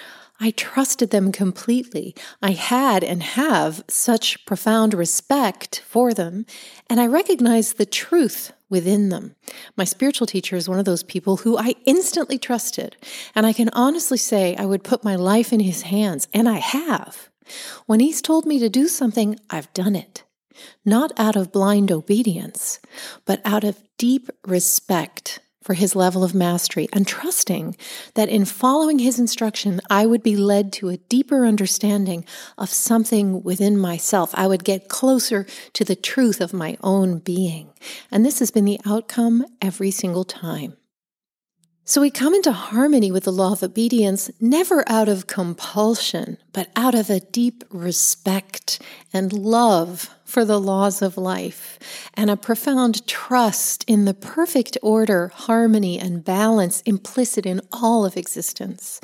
I 0.41 0.50
trusted 0.50 1.11
them 1.11 1.31
completely. 1.31 2.14
I 2.43 2.53
had 2.53 3.05
and 3.05 3.23
have 3.23 3.85
such 3.88 4.45
profound 4.47 4.93
respect 4.93 5.83
for 5.87 6.12
them, 6.12 6.45
and 6.91 7.00
I 7.00 7.07
recognized 7.07 7.79
the 7.79 7.87
truth 7.87 8.53
within 8.69 9.11
them. 9.11 9.37
My 9.76 9.85
spiritual 9.85 10.26
teacher 10.26 10.57
is 10.57 10.69
one 10.69 10.81
of 10.81 10.85
those 10.85 11.05
people 11.05 11.38
who 11.38 11.57
I 11.57 11.75
instantly 11.87 12.38
trusted, 12.38 12.97
and 13.35 13.47
I 13.47 13.53
can 13.53 13.69
honestly 13.71 14.19
say 14.19 14.57
I 14.57 14.67
would 14.67 14.83
put 14.83 15.05
my 15.05 15.14
life 15.14 15.53
in 15.53 15.61
his 15.61 15.83
hands, 15.83 16.26
and 16.35 16.49
I 16.49 16.59
have. 16.59 17.29
When 17.87 18.00
he's 18.00 18.21
told 18.21 18.45
me 18.47 18.59
to 18.59 18.69
do 18.69 18.88
something, 18.88 19.38
I've 19.50 19.73
done 19.73 19.95
it. 19.95 20.25
Not 20.85 21.12
out 21.17 21.37
of 21.37 21.53
blind 21.53 21.93
obedience, 21.93 22.81
but 23.25 23.41
out 23.45 23.64
of 23.64 23.83
deep 23.99 24.31
respect 24.47 25.41
for 25.64 25.73
his 25.73 25.97
level 25.97 26.23
of 26.23 26.35
mastery 26.35 26.88
and 26.92 27.09
trusting 27.09 27.75
that 28.14 28.28
in 28.28 28.44
following 28.44 28.99
his 28.99 29.18
instruction, 29.18 29.80
I 29.88 30.04
would 30.04 30.23
be 30.23 30.37
led 30.37 30.75
to 30.75 30.90
a 30.90 30.99
deeper 30.99 31.47
understanding 31.47 32.26
of 32.59 32.68
something 32.68 33.42
within 33.42 33.78
myself. 33.78 34.30
I 34.35 34.47
would 34.47 34.62
get 34.62 34.90
closer 34.90 35.47
to 35.73 35.85
the 35.85 35.97
truth 35.97 36.42
of 36.42 36.52
my 36.52 36.76
own 36.83 37.18
being. 37.18 37.71
And 38.11 38.26
this 38.26 38.40
has 38.40 38.50
been 38.50 38.66
the 38.66 38.80
outcome 38.85 39.47
every 39.62 39.90
single 39.90 40.25
time. 40.25 40.76
So 41.87 42.00
we 42.00 42.11
come 42.11 42.35
into 42.35 42.52
harmony 42.52 43.11
with 43.11 43.25
the 43.25 43.33
law 43.33 43.52
of 43.52 43.62
obedience, 43.62 44.30
never 44.40 44.88
out 44.88 45.09
of 45.09 45.26
compulsion, 45.26 46.38
but 46.52 46.71
out 46.76 46.94
of 46.94 47.11
a 47.11 47.21
deep 47.21 47.62
respect 47.71 48.80
and 49.12 49.33
love 49.33 50.09
for 50.35 50.45
the 50.45 50.59
laws 50.59 51.00
of 51.00 51.17
life 51.17 51.79
and 52.14 52.29
a 52.29 52.37
profound 52.37 53.07
trust 53.07 53.85
in 53.87 54.05
the 54.05 54.12
perfect 54.12 54.76
order, 54.83 55.31
harmony, 55.33 55.97
and 55.97 56.25
balance 56.25 56.81
implicit 56.81 57.47
in 57.47 57.61
all 57.73 58.05
of 58.05 58.17
existence. 58.17 59.00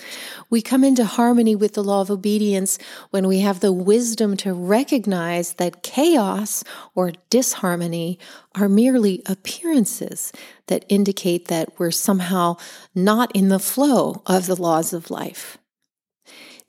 We 0.50 0.60
come 0.60 0.82
into 0.82 1.04
harmony 1.04 1.54
with 1.54 1.74
the 1.74 1.84
law 1.84 2.00
of 2.00 2.10
obedience 2.10 2.80
when 3.10 3.28
we 3.28 3.38
have 3.38 3.60
the 3.60 3.72
wisdom 3.72 4.36
to 4.38 4.52
recognize 4.52 5.52
that 5.52 5.84
chaos 5.84 6.64
or 6.96 7.12
disharmony 7.30 8.18
are 8.56 8.68
merely 8.68 9.22
appearances 9.26 10.32
that 10.66 10.84
indicate 10.88 11.46
that 11.46 11.78
we're 11.78 11.92
somehow 11.92 12.56
not 12.92 13.30
in 13.36 13.50
the 13.50 13.60
flow 13.60 14.20
of 14.26 14.46
the 14.46 14.60
laws 14.60 14.92
of 14.92 15.12
life. 15.12 15.58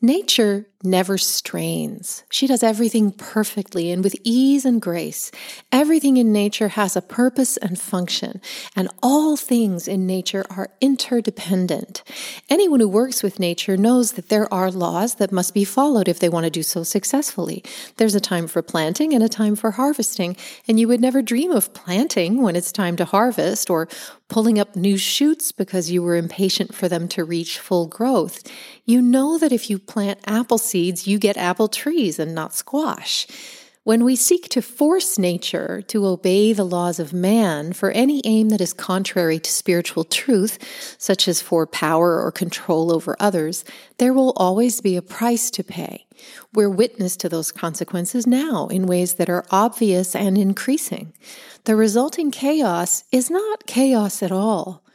Nature 0.03 0.67
never 0.83 1.17
strains. 1.17 2.23
She 2.29 2.47
does 2.47 2.63
everything 2.63 3.11
perfectly 3.11 3.91
and 3.91 4.03
with 4.03 4.15
ease 4.23 4.65
and 4.65 4.81
grace. 4.81 5.31
Everything 5.71 6.17
in 6.17 6.31
nature 6.31 6.69
has 6.69 6.95
a 6.95 7.01
purpose 7.01 7.57
and 7.57 7.79
function, 7.79 8.41
and 8.75 8.89
all 9.01 9.37
things 9.37 9.87
in 9.87 10.07
nature 10.07 10.45
are 10.49 10.69
interdependent. 10.81 12.03
Anyone 12.49 12.79
who 12.79 12.89
works 12.89 13.23
with 13.23 13.39
nature 13.39 13.77
knows 13.77 14.13
that 14.13 14.29
there 14.29 14.51
are 14.53 14.71
laws 14.71 15.15
that 15.15 15.31
must 15.31 15.53
be 15.53 15.63
followed 15.63 16.07
if 16.07 16.19
they 16.19 16.29
want 16.29 16.45
to 16.45 16.49
do 16.49 16.63
so 16.63 16.83
successfully. 16.83 17.63
There's 17.97 18.15
a 18.15 18.19
time 18.19 18.47
for 18.47 18.61
planting 18.61 19.13
and 19.13 19.23
a 19.23 19.29
time 19.29 19.55
for 19.55 19.71
harvesting, 19.71 20.37
and 20.67 20.79
you 20.79 20.87
would 20.87 21.01
never 21.01 21.21
dream 21.21 21.51
of 21.51 21.73
planting 21.73 22.41
when 22.41 22.55
it's 22.55 22.71
time 22.71 22.95
to 22.97 23.05
harvest 23.05 23.69
or 23.69 23.87
pulling 24.31 24.57
up 24.57 24.77
new 24.77 24.97
shoots 24.97 25.51
because 25.51 25.91
you 25.91 26.01
were 26.01 26.15
impatient 26.15 26.73
for 26.73 26.87
them 26.87 27.05
to 27.05 27.23
reach 27.23 27.59
full 27.59 27.85
growth. 27.85 28.41
You 28.85 29.01
know 29.01 29.37
that 29.37 29.51
if 29.51 29.69
you 29.69 29.77
plant 29.77 30.19
apple 30.25 30.57
seeds, 30.71 31.07
you 31.07 31.19
get 31.19 31.37
apple 31.37 31.67
trees 31.67 32.17
and 32.17 32.33
not 32.33 32.53
squash. 32.53 33.27
When 33.83 34.03
we 34.03 34.15
seek 34.15 34.47
to 34.49 34.61
force 34.61 35.17
nature 35.17 35.81
to 35.87 36.05
obey 36.05 36.53
the 36.53 36.63
laws 36.63 36.99
of 36.99 37.13
man 37.13 37.73
for 37.73 37.89
any 37.89 38.21
aim 38.25 38.49
that 38.49 38.61
is 38.61 38.73
contrary 38.73 39.39
to 39.39 39.51
spiritual 39.51 40.03
truth, 40.03 40.59
such 40.99 41.27
as 41.27 41.41
for 41.41 41.65
power 41.65 42.21
or 42.21 42.31
control 42.31 42.93
over 42.93 43.17
others, 43.19 43.65
there 43.97 44.13
will 44.13 44.33
always 44.37 44.81
be 44.81 44.95
a 44.95 45.01
price 45.01 45.49
to 45.51 45.63
pay. 45.63 46.05
We're 46.53 46.69
witness 46.69 47.17
to 47.17 47.29
those 47.29 47.51
consequences 47.51 48.27
now 48.27 48.67
in 48.67 48.85
ways 48.85 49.15
that 49.15 49.31
are 49.31 49.45
obvious 49.49 50.15
and 50.15 50.37
increasing. 50.37 51.13
The 51.63 51.75
resulting 51.75 52.29
chaos 52.29 53.03
is 53.11 53.31
not 53.31 53.65
chaos 53.65 54.21
at 54.21 54.31
all. 54.31 54.85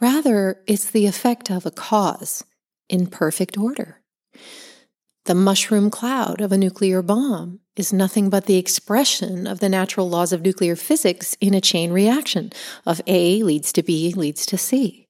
Rather, 0.00 0.62
it's 0.68 0.88
the 0.88 1.06
effect 1.06 1.50
of 1.50 1.66
a 1.66 1.72
cause 1.72 2.44
in 2.88 3.08
perfect 3.08 3.58
order. 3.58 4.02
The 5.26 5.34
mushroom 5.34 5.90
cloud 5.90 6.40
of 6.40 6.52
a 6.52 6.56
nuclear 6.56 7.02
bomb 7.02 7.58
is 7.74 7.92
nothing 7.92 8.30
but 8.30 8.46
the 8.46 8.58
expression 8.58 9.48
of 9.48 9.58
the 9.58 9.68
natural 9.68 10.08
laws 10.08 10.32
of 10.32 10.42
nuclear 10.42 10.76
physics 10.76 11.36
in 11.40 11.52
a 11.52 11.60
chain 11.60 11.90
reaction 11.90 12.52
of 12.86 13.00
A 13.08 13.42
leads 13.42 13.72
to 13.72 13.82
B 13.82 14.14
leads 14.14 14.46
to 14.46 14.56
C. 14.56 15.08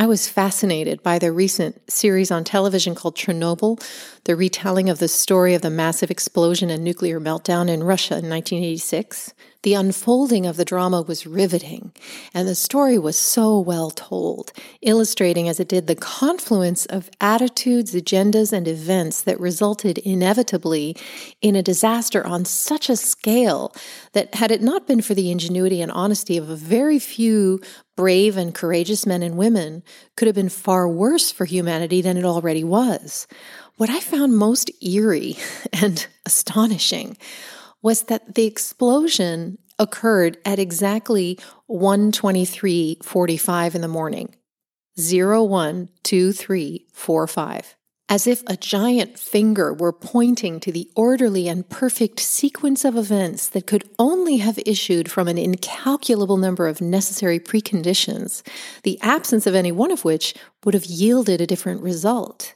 I 0.00 0.06
was 0.06 0.30
fascinated 0.30 1.02
by 1.02 1.18
the 1.18 1.30
recent 1.30 1.92
series 1.92 2.30
on 2.30 2.42
television 2.42 2.94
called 2.94 3.16
Chernobyl, 3.16 3.86
the 4.24 4.34
retelling 4.34 4.88
of 4.88 4.98
the 4.98 5.08
story 5.08 5.52
of 5.52 5.60
the 5.60 5.68
massive 5.68 6.10
explosion 6.10 6.70
and 6.70 6.82
nuclear 6.82 7.20
meltdown 7.20 7.68
in 7.68 7.82
Russia 7.82 8.14
in 8.14 8.30
1986. 8.30 9.34
The 9.62 9.74
unfolding 9.74 10.46
of 10.46 10.56
the 10.56 10.64
drama 10.64 11.02
was 11.02 11.26
riveting, 11.26 11.92
and 12.32 12.48
the 12.48 12.54
story 12.54 12.96
was 12.96 13.18
so 13.18 13.60
well 13.60 13.90
told, 13.90 14.52
illustrating 14.80 15.50
as 15.50 15.60
it 15.60 15.68
did 15.68 15.86
the 15.86 15.94
confluence 15.94 16.86
of 16.86 17.10
attitudes, 17.20 17.94
agendas, 17.94 18.54
and 18.54 18.66
events 18.66 19.20
that 19.20 19.38
resulted 19.38 19.98
inevitably 19.98 20.96
in 21.42 21.54
a 21.56 21.62
disaster 21.62 22.26
on 22.26 22.46
such 22.46 22.88
a 22.88 22.96
scale 22.96 23.74
that, 24.14 24.34
had 24.34 24.50
it 24.50 24.62
not 24.62 24.86
been 24.86 25.02
for 25.02 25.12
the 25.12 25.30
ingenuity 25.30 25.82
and 25.82 25.92
honesty 25.92 26.38
of 26.38 26.48
a 26.48 26.56
very 26.56 26.98
few 26.98 27.60
brave 28.00 28.36
and 28.38 28.54
courageous 28.54 29.04
men 29.04 29.22
and 29.22 29.36
women, 29.36 29.82
could 30.16 30.26
have 30.26 30.34
been 30.34 30.48
far 30.48 30.88
worse 30.88 31.30
for 31.30 31.44
humanity 31.44 32.00
than 32.00 32.16
it 32.16 32.24
already 32.24 32.64
was. 32.64 33.26
What 33.76 33.90
I 33.90 34.00
found 34.00 34.38
most 34.38 34.70
eerie 34.82 35.36
and 35.74 36.06
astonishing 36.24 37.18
was 37.82 38.04
that 38.04 38.36
the 38.36 38.46
explosion 38.46 39.58
occurred 39.78 40.38
at 40.46 40.58
exactly 40.58 41.38
123.45 41.68 43.74
in 43.74 43.82
the 43.82 43.88
morning. 43.88 44.34
012345 44.96 47.76
as 48.10 48.26
if 48.26 48.42
a 48.48 48.56
giant 48.56 49.16
finger 49.16 49.72
were 49.72 49.92
pointing 49.92 50.58
to 50.58 50.72
the 50.72 50.90
orderly 50.96 51.46
and 51.48 51.68
perfect 51.68 52.18
sequence 52.18 52.84
of 52.84 52.96
events 52.96 53.48
that 53.50 53.68
could 53.68 53.88
only 54.00 54.38
have 54.38 54.58
issued 54.66 55.08
from 55.08 55.28
an 55.28 55.38
incalculable 55.38 56.36
number 56.36 56.66
of 56.66 56.80
necessary 56.80 57.38
preconditions, 57.38 58.42
the 58.82 58.98
absence 59.00 59.46
of 59.46 59.54
any 59.54 59.70
one 59.70 59.92
of 59.92 60.04
which 60.04 60.34
would 60.64 60.74
have 60.74 60.84
yielded 60.86 61.40
a 61.40 61.46
different 61.46 61.80
result. 61.82 62.54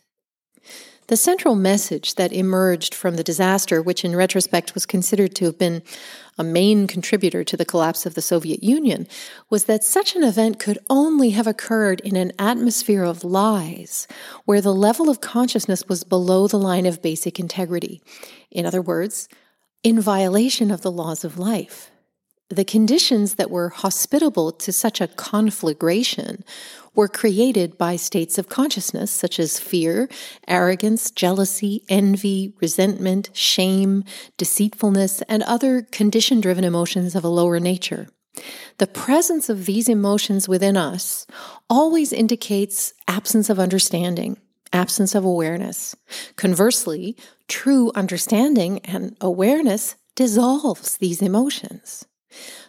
The 1.09 1.17
central 1.19 1.55
message 1.55 2.15
that 2.15 2.33
emerged 2.33 2.95
from 2.95 3.17
the 3.17 3.23
disaster, 3.23 3.83
which 3.83 4.07
in 4.07 4.17
retrospect 4.17 4.73
was 4.73 4.87
considered 4.87 5.35
to 5.35 5.45
have 5.45 5.59
been 5.59 5.83
a 6.39 6.45
main 6.45 6.87
contributor 6.87 7.45
to 7.45 7.57
the 7.59 7.67
collapse 7.67 8.07
of 8.07 8.15
the 8.15 8.23
Soviet 8.23 8.63
Union, 8.63 9.07
was 9.51 9.65
that 9.65 9.85
such 9.85 10.17
an 10.17 10.25
event 10.25 10.59
could 10.59 10.79
only 10.89 11.31
have 11.31 11.47
occurred 11.47 12.01
in 12.01 12.17
an 12.17 12.33
atmosphere 12.39 13.05
of 13.05 13.23
lies, 13.23 14.09
where 14.47 14.63
the 14.63 14.75
level 14.75 15.11
of 15.11 15.21
consciousness 15.21 15.87
was 15.89 16.05
below 16.05 16.49
the 16.49 16.59
line 16.59 16.87
of 16.87 17.03
basic 17.03 17.39
integrity. 17.39 18.01
In 18.51 18.65
other 18.65 18.81
words, 18.81 19.29
in 19.83 20.01
violation 20.01 20.71
of 20.71 20.81
the 20.81 20.91
laws 20.91 21.23
of 21.23 21.39
life. 21.39 21.91
The 22.49 22.65
conditions 22.65 23.35
that 23.35 23.51
were 23.51 23.69
hospitable 23.69 24.53
to 24.53 24.73
such 24.73 25.01
a 25.01 25.09
conflagration 25.09 26.45
were 26.95 27.09
created 27.09 27.77
by 27.77 27.97
states 27.97 28.39
of 28.39 28.49
consciousness 28.49 29.11
such 29.11 29.39
as 29.39 29.59
fear, 29.59 30.09
arrogance, 30.49 31.11
jealousy, 31.11 31.83
envy, 31.89 32.53
resentment, 32.61 33.31
shame, 33.33 34.05
deceitfulness, 34.37 35.23
and 35.23 35.43
other 35.43 35.83
condition 35.83 36.41
driven 36.41 36.65
emotions 36.65 37.15
of 37.15 37.25
a 37.25 37.29
lower 37.29 37.61
nature. 37.61 38.09
The 38.79 38.87
presence 38.87 39.49
of 39.49 39.67
these 39.67 39.89
emotions 39.89 40.49
within 40.49 40.77
us 40.77 41.27
always 41.71 42.13
indicates 42.13 42.93
absence 43.07 43.49
of 43.49 43.61
understanding, 43.61 44.39
absence 44.73 45.15
of 45.15 45.25
awareness. 45.25 45.95
Conversely, 46.37 47.17
true 47.47 47.93
understanding 47.95 48.81
and 48.81 49.17
awareness 49.21 49.95
dissolves 50.17 50.97
these 50.97 51.23
emotions. 51.23 52.07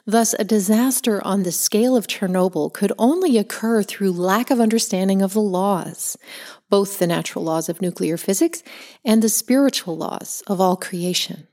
Thus, 0.05 0.35
a 0.37 0.43
disaster 0.43 1.25
on 1.25 1.43
the 1.43 1.51
scale 1.51 1.95
of 1.95 2.07
Chernobyl 2.07 2.71
could 2.71 2.93
only 2.99 3.37
occur 3.37 3.81
through 3.81 4.11
lack 4.11 4.51
of 4.51 4.59
understanding 4.59 5.21
of 5.21 5.33
the 5.33 5.41
laws, 5.41 6.15
both 6.69 6.99
the 6.99 7.07
natural 7.07 7.43
laws 7.43 7.69
of 7.69 7.81
nuclear 7.81 8.17
physics 8.17 8.61
and 9.03 9.21
the 9.21 9.29
spiritual 9.29 9.97
laws 9.97 10.43
of 10.45 10.61
all 10.61 10.75
creation. 10.75 11.47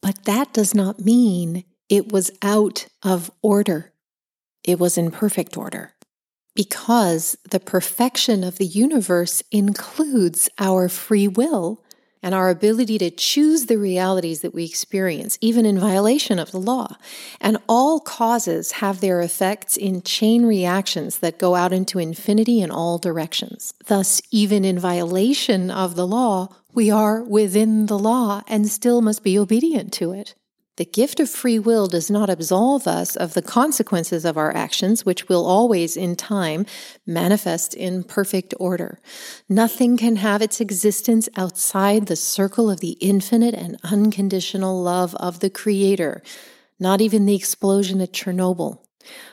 But 0.00 0.24
that 0.24 0.52
does 0.52 0.74
not 0.74 1.00
mean 1.00 1.64
it 1.88 2.10
was 2.10 2.30
out 2.42 2.86
of 3.02 3.30
order. 3.40 3.92
It 4.64 4.80
was 4.80 4.98
in 4.98 5.10
perfect 5.10 5.56
order. 5.56 5.94
Because 6.54 7.36
the 7.50 7.60
perfection 7.60 8.42
of 8.44 8.58
the 8.58 8.66
universe 8.66 9.42
includes 9.52 10.48
our 10.58 10.88
free 10.88 11.28
will 11.28 11.82
and 12.22 12.34
our 12.34 12.50
ability 12.50 12.98
to 12.98 13.10
choose 13.10 13.66
the 13.66 13.78
realities 13.78 14.40
that 14.40 14.54
we 14.54 14.64
experience, 14.64 15.36
even 15.40 15.66
in 15.66 15.78
violation 15.78 16.38
of 16.38 16.52
the 16.52 16.60
law. 16.60 16.96
And 17.40 17.58
all 17.68 18.00
causes 18.00 18.72
have 18.72 19.00
their 19.00 19.20
effects 19.20 19.76
in 19.76 20.02
chain 20.02 20.46
reactions 20.46 21.18
that 21.18 21.38
go 21.38 21.54
out 21.54 21.72
into 21.72 21.98
infinity 21.98 22.60
in 22.60 22.70
all 22.70 22.98
directions. 22.98 23.74
Thus, 23.86 24.22
even 24.30 24.64
in 24.64 24.78
violation 24.78 25.70
of 25.70 25.96
the 25.96 26.06
law, 26.06 26.48
we 26.74 26.90
are 26.90 27.22
within 27.22 27.86
the 27.86 27.98
law 27.98 28.42
and 28.46 28.68
still 28.68 29.02
must 29.02 29.22
be 29.22 29.38
obedient 29.38 29.92
to 29.94 30.12
it. 30.12 30.34
The 30.82 30.86
gift 30.86 31.20
of 31.20 31.30
free 31.30 31.60
will 31.60 31.86
does 31.86 32.10
not 32.10 32.28
absolve 32.28 32.88
us 32.88 33.14
of 33.14 33.34
the 33.34 33.40
consequences 33.40 34.24
of 34.24 34.36
our 34.36 34.52
actions, 34.52 35.06
which 35.06 35.28
will 35.28 35.46
always, 35.46 35.96
in 35.96 36.16
time, 36.16 36.66
manifest 37.06 37.72
in 37.72 38.02
perfect 38.02 38.52
order. 38.58 38.98
Nothing 39.48 39.96
can 39.96 40.16
have 40.16 40.42
its 40.42 40.60
existence 40.60 41.28
outside 41.36 42.06
the 42.06 42.16
circle 42.16 42.68
of 42.68 42.80
the 42.80 42.96
infinite 43.00 43.54
and 43.54 43.78
unconditional 43.84 44.82
love 44.82 45.14
of 45.20 45.38
the 45.38 45.50
Creator, 45.50 46.20
not 46.80 47.00
even 47.00 47.26
the 47.26 47.36
explosion 47.36 48.00
at 48.00 48.12
Chernobyl. 48.12 48.80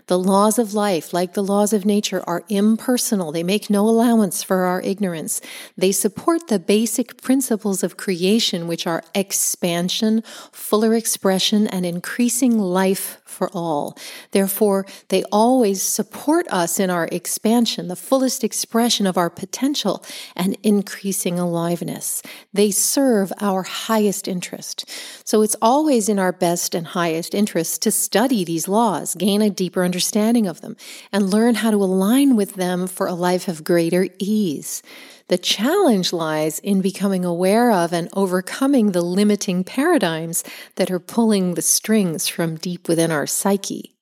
The 0.08 0.18
laws 0.18 0.58
of 0.58 0.74
life, 0.74 1.14
like 1.14 1.34
the 1.34 1.44
laws 1.44 1.74
of 1.74 1.86
nature, 1.86 2.24
are 2.26 2.44
impersonal. 2.50 3.32
They 3.32 3.44
make 3.44 3.70
no 3.70 3.88
allowance 3.88 4.42
for 4.42 4.66
our 4.66 4.82
ignorance. 4.82 5.42
They 5.78 5.92
support 5.92 6.48
the 6.48 6.60
basic 6.60 7.22
principles 7.22 7.84
of 7.84 7.98
creation, 7.98 8.68
which 8.68 8.88
are 8.88 9.04
expansion, 9.14 10.24
fuller 10.52 10.96
expression, 10.96 11.68
and 11.68 11.86
increasing 11.86 12.58
life 12.58 13.22
for 13.26 13.50
all. 13.54 13.98
Therefore, 14.32 14.86
they 15.10 15.24
always 15.32 15.82
support 15.82 16.48
us 16.50 16.80
in 16.80 16.90
our 16.90 17.08
expansion, 17.12 17.88
the 17.88 17.96
fullest 17.96 18.44
expression 18.44 19.06
of 19.06 19.18
our 19.18 19.30
potential, 19.30 20.04
and 20.36 20.58
increasing 20.64 21.40
aliveness. 21.40 22.22
They 22.54 22.72
serve 22.72 23.32
our 23.40 23.64
highest 23.64 24.28
interest. 24.28 24.90
So 25.24 25.42
it's 25.42 25.56
always 25.62 26.10
in 26.10 26.20
our 26.20 26.32
best 26.32 26.74
and 26.74 26.88
highest 26.88 27.36
interest 27.36 27.82
to 27.84 27.92
study 27.92 28.44
these 28.44 28.68
laws, 28.68 29.16
gain 29.16 29.42
a 29.42 29.50
deeper 29.60 29.84
understanding 29.84 30.48
of 30.48 30.62
them, 30.62 30.78
and 31.12 31.30
learn 31.30 31.56
how 31.56 31.70
to 31.70 31.84
align 31.84 32.36
with 32.38 32.56
them 32.56 32.88
for 32.88 33.06
a 33.08 33.14
life 33.14 33.50
of 33.50 33.66
greater 33.66 34.08
ease. 34.18 34.82
The 35.28 35.38
challenge 35.38 36.14
lies 36.14 36.60
in 36.60 36.82
becoming 36.82 37.26
aware 37.26 37.70
of 37.72 37.94
and 37.94 38.10
overcoming 38.14 38.94
the 38.94 39.02
limiting 39.04 39.64
paradigms 39.64 40.44
that 40.76 40.90
are 40.90 41.00
pulling 41.00 41.54
the 41.54 41.62
strings 41.62 42.28
from 42.28 42.56
deep 42.56 42.88
within 42.88 43.12
our 43.12 43.28
psyche. 43.28 43.94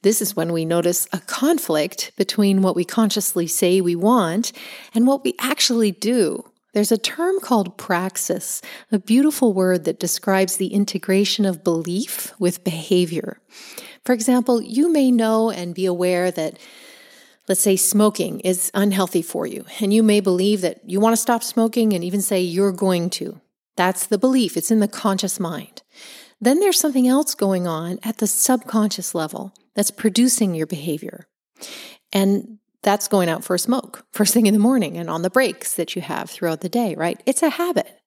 This 0.00 0.22
is 0.22 0.34
when 0.34 0.52
we 0.52 0.64
notice 0.64 1.06
a 1.12 1.20
conflict 1.20 2.12
between 2.16 2.62
what 2.62 2.74
we 2.74 2.84
consciously 2.84 3.46
say 3.46 3.80
we 3.80 3.94
want 3.94 4.52
and 4.94 5.06
what 5.06 5.22
we 5.22 5.34
actually 5.38 5.92
do. 5.92 6.42
There's 6.72 6.92
a 6.92 6.98
term 6.98 7.40
called 7.40 7.78
praxis, 7.78 8.60
a 8.92 8.98
beautiful 8.98 9.54
word 9.54 9.84
that 9.84 9.98
describes 10.00 10.56
the 10.56 10.74
integration 10.74 11.46
of 11.46 11.64
belief 11.64 12.34
with 12.38 12.64
behavior. 12.64 13.40
For 14.06 14.12
example, 14.12 14.62
you 14.62 14.90
may 14.90 15.10
know 15.10 15.50
and 15.50 15.74
be 15.74 15.84
aware 15.84 16.30
that, 16.30 16.58
let's 17.48 17.60
say, 17.60 17.74
smoking 17.74 18.38
is 18.40 18.70
unhealthy 18.72 19.20
for 19.20 19.46
you, 19.46 19.66
and 19.80 19.92
you 19.92 20.04
may 20.04 20.20
believe 20.20 20.60
that 20.60 20.80
you 20.88 21.00
want 21.00 21.12
to 21.12 21.20
stop 21.20 21.42
smoking 21.42 21.92
and 21.92 22.04
even 22.04 22.22
say 22.22 22.40
you're 22.40 22.70
going 22.70 23.10
to. 23.10 23.40
That's 23.76 24.06
the 24.06 24.16
belief, 24.16 24.56
it's 24.56 24.70
in 24.70 24.78
the 24.78 24.86
conscious 24.86 25.40
mind. 25.40 25.82
Then 26.40 26.60
there's 26.60 26.78
something 26.78 27.08
else 27.08 27.34
going 27.34 27.66
on 27.66 27.98
at 28.04 28.18
the 28.18 28.28
subconscious 28.28 29.12
level 29.12 29.52
that's 29.74 29.90
producing 29.90 30.54
your 30.54 30.68
behavior. 30.68 31.26
And 32.12 32.58
that's 32.82 33.08
going 33.08 33.28
out 33.28 33.42
for 33.42 33.56
a 33.56 33.58
smoke 33.58 34.06
first 34.12 34.32
thing 34.32 34.46
in 34.46 34.54
the 34.54 34.60
morning 34.60 34.96
and 34.96 35.10
on 35.10 35.22
the 35.22 35.30
breaks 35.30 35.74
that 35.74 35.96
you 35.96 36.02
have 36.02 36.30
throughout 36.30 36.60
the 36.60 36.68
day, 36.68 36.94
right? 36.94 37.20
It's 37.26 37.42
a 37.42 37.50
habit. 37.50 38.00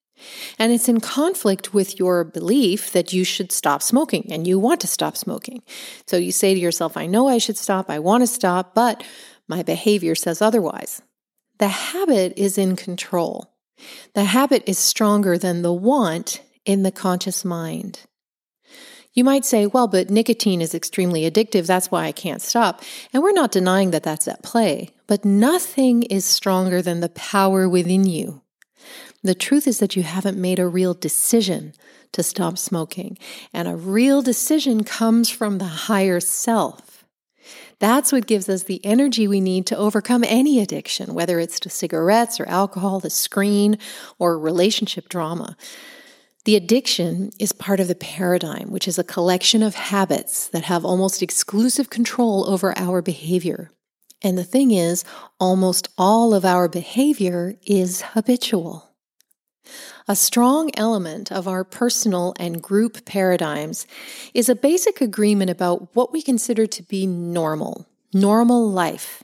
And 0.57 0.71
it's 0.71 0.89
in 0.89 0.99
conflict 0.99 1.73
with 1.73 1.99
your 1.99 2.23
belief 2.23 2.91
that 2.91 3.13
you 3.13 3.23
should 3.23 3.51
stop 3.51 3.81
smoking 3.81 4.27
and 4.31 4.47
you 4.47 4.59
want 4.59 4.81
to 4.81 4.87
stop 4.87 5.17
smoking. 5.17 5.61
So 6.07 6.17
you 6.17 6.31
say 6.31 6.53
to 6.53 6.59
yourself, 6.59 6.97
I 6.97 7.05
know 7.05 7.27
I 7.27 7.37
should 7.37 7.57
stop, 7.57 7.89
I 7.89 7.99
want 7.99 8.21
to 8.21 8.27
stop, 8.27 8.73
but 8.73 9.03
my 9.47 9.63
behavior 9.63 10.15
says 10.15 10.41
otherwise. 10.41 11.01
The 11.57 11.67
habit 11.67 12.33
is 12.37 12.57
in 12.57 12.75
control. 12.75 13.51
The 14.13 14.25
habit 14.25 14.63
is 14.65 14.77
stronger 14.77 15.37
than 15.37 15.61
the 15.61 15.73
want 15.73 16.41
in 16.65 16.83
the 16.83 16.91
conscious 16.91 17.43
mind. 17.43 18.01
You 19.13 19.23
might 19.23 19.43
say, 19.43 19.65
well, 19.65 19.87
but 19.87 20.09
nicotine 20.09 20.61
is 20.61 20.75
extremely 20.75 21.29
addictive. 21.29 21.65
That's 21.65 21.89
why 21.89 22.05
I 22.05 22.11
can't 22.11 22.41
stop. 22.41 22.83
And 23.11 23.23
we're 23.23 23.31
not 23.31 23.51
denying 23.51 23.91
that 23.91 24.03
that's 24.03 24.27
at 24.27 24.43
play. 24.43 24.91
But 25.07 25.25
nothing 25.25 26.03
is 26.03 26.25
stronger 26.25 26.81
than 26.81 26.99
the 26.99 27.09
power 27.09 27.67
within 27.67 28.05
you 28.05 28.43
the 29.23 29.35
truth 29.35 29.67
is 29.67 29.79
that 29.79 29.95
you 29.95 30.03
haven't 30.03 30.39
made 30.39 30.59
a 30.59 30.67
real 30.67 30.93
decision 30.93 31.73
to 32.13 32.23
stop 32.23 32.57
smoking. 32.57 33.17
And 33.53 33.67
a 33.67 33.75
real 33.75 34.21
decision 34.21 34.83
comes 34.83 35.29
from 35.29 35.57
the 35.57 35.65
higher 35.65 36.19
self. 36.19 37.05
That's 37.79 38.11
what 38.11 38.27
gives 38.27 38.49
us 38.49 38.63
the 38.63 38.83
energy 38.85 39.27
we 39.27 39.39
need 39.39 39.65
to 39.67 39.77
overcome 39.77 40.23
any 40.27 40.59
addiction, 40.59 41.13
whether 41.13 41.39
it's 41.39 41.59
to 41.61 41.69
cigarettes 41.69 42.39
or 42.39 42.45
alcohol, 42.47 42.99
the 42.99 43.09
screen, 43.09 43.77
or 44.17 44.37
relationship 44.37 45.07
drama. 45.07 45.55
The 46.45 46.55
addiction 46.55 47.31
is 47.39 47.51
part 47.51 47.79
of 47.79 47.87
the 47.87 47.95
paradigm, 47.95 48.71
which 48.71 48.87
is 48.87 48.97
a 48.97 49.03
collection 49.03 49.63
of 49.63 49.75
habits 49.75 50.47
that 50.47 50.63
have 50.63 50.83
almost 50.83 51.21
exclusive 51.21 51.89
control 51.89 52.49
over 52.49 52.77
our 52.77 53.01
behavior. 53.01 53.71
And 54.21 54.37
the 54.37 54.43
thing 54.43 54.71
is, 54.71 55.05
almost 55.39 55.89
all 55.97 56.33
of 56.33 56.43
our 56.43 56.67
behavior 56.67 57.55
is 57.65 58.01
habitual. 58.01 58.88
A 60.09 60.15
strong 60.15 60.71
element 60.73 61.31
of 61.31 61.47
our 61.47 61.63
personal 61.63 62.33
and 62.39 62.63
group 62.63 63.05
paradigms 63.05 63.85
is 64.33 64.49
a 64.49 64.55
basic 64.55 65.01
agreement 65.01 65.51
about 65.51 65.95
what 65.95 66.11
we 66.11 66.23
consider 66.23 66.65
to 66.65 66.81
be 66.81 67.05
normal, 67.05 67.87
normal 68.11 68.67
life. 68.67 69.23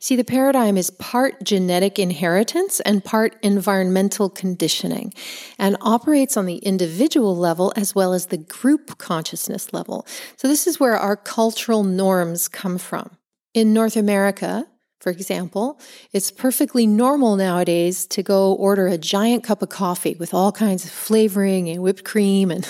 See, 0.00 0.16
the 0.16 0.24
paradigm 0.24 0.76
is 0.76 0.90
part 0.90 1.44
genetic 1.44 2.00
inheritance 2.00 2.80
and 2.80 3.04
part 3.04 3.36
environmental 3.40 4.28
conditioning 4.28 5.14
and 5.60 5.76
operates 5.80 6.36
on 6.36 6.46
the 6.46 6.56
individual 6.56 7.36
level 7.36 7.72
as 7.76 7.94
well 7.94 8.12
as 8.12 8.26
the 8.26 8.36
group 8.36 8.98
consciousness 8.98 9.72
level. 9.72 10.08
So, 10.34 10.48
this 10.48 10.66
is 10.66 10.80
where 10.80 10.98
our 10.98 11.16
cultural 11.16 11.84
norms 11.84 12.48
come 12.48 12.78
from. 12.78 13.16
In 13.54 13.72
North 13.72 13.96
America, 13.96 14.66
For 15.00 15.10
example, 15.10 15.80
it's 16.12 16.30
perfectly 16.30 16.86
normal 16.86 17.36
nowadays 17.36 18.06
to 18.08 18.22
go 18.22 18.52
order 18.52 18.86
a 18.86 18.98
giant 18.98 19.42
cup 19.44 19.62
of 19.62 19.70
coffee 19.70 20.14
with 20.14 20.34
all 20.34 20.52
kinds 20.52 20.84
of 20.84 20.90
flavoring 20.90 21.70
and 21.70 21.82
whipped 21.82 22.04
cream 22.04 22.50
and 22.50 22.68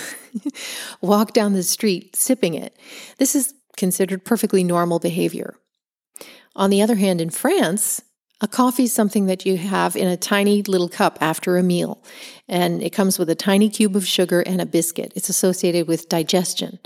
walk 1.01 1.33
down 1.33 1.53
the 1.53 1.63
street 1.63 2.15
sipping 2.15 2.53
it. 2.53 2.77
This 3.17 3.35
is 3.35 3.53
considered 3.75 4.23
perfectly 4.23 4.63
normal 4.63 4.99
behavior. 4.99 5.55
On 6.55 6.69
the 6.69 6.81
other 6.81 6.95
hand, 6.95 7.19
in 7.19 7.29
France, 7.29 8.01
a 8.39 8.47
coffee 8.47 8.83
is 8.83 8.93
something 8.93 9.25
that 9.25 9.45
you 9.45 9.57
have 9.57 9.95
in 9.95 10.07
a 10.07 10.17
tiny 10.17 10.63
little 10.63 10.89
cup 10.89 11.17
after 11.21 11.57
a 11.57 11.63
meal, 11.63 12.01
and 12.47 12.81
it 12.81 12.91
comes 12.91 13.19
with 13.19 13.29
a 13.29 13.35
tiny 13.35 13.69
cube 13.69 13.95
of 13.95 14.07
sugar 14.07 14.41
and 14.41 14.59
a 14.59 14.65
biscuit. 14.65 15.11
It's 15.15 15.29
associated 15.29 15.87
with 15.87 16.09
digestion. 16.09 16.79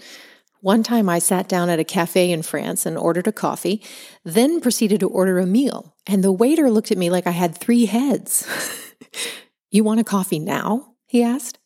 One 0.65 0.81
time 0.81 1.09
I 1.09 1.19
sat 1.19 1.47
down 1.47 1.69
at 1.69 1.77
a 1.77 1.83
cafe 1.83 2.31
in 2.31 2.41
France 2.41 2.87
and 2.87 2.97
ordered 2.97 3.27
a 3.27 3.31
coffee, 3.31 3.83
then 4.23 4.59
proceeded 4.59 4.99
to 5.01 5.07
order 5.07 5.37
a 5.37 5.45
meal. 5.45 5.93
And 6.07 6.23
the 6.23 6.31
waiter 6.31 6.71
looked 6.71 6.91
at 6.91 6.97
me 6.97 7.11
like 7.11 7.27
I 7.27 7.31
had 7.37 7.55
three 7.55 7.85
heads. 7.85 8.47
you 9.69 9.83
want 9.83 9.99
a 9.99 10.03
coffee 10.03 10.39
now? 10.39 10.95
he 11.05 11.21
asked. 11.21 11.59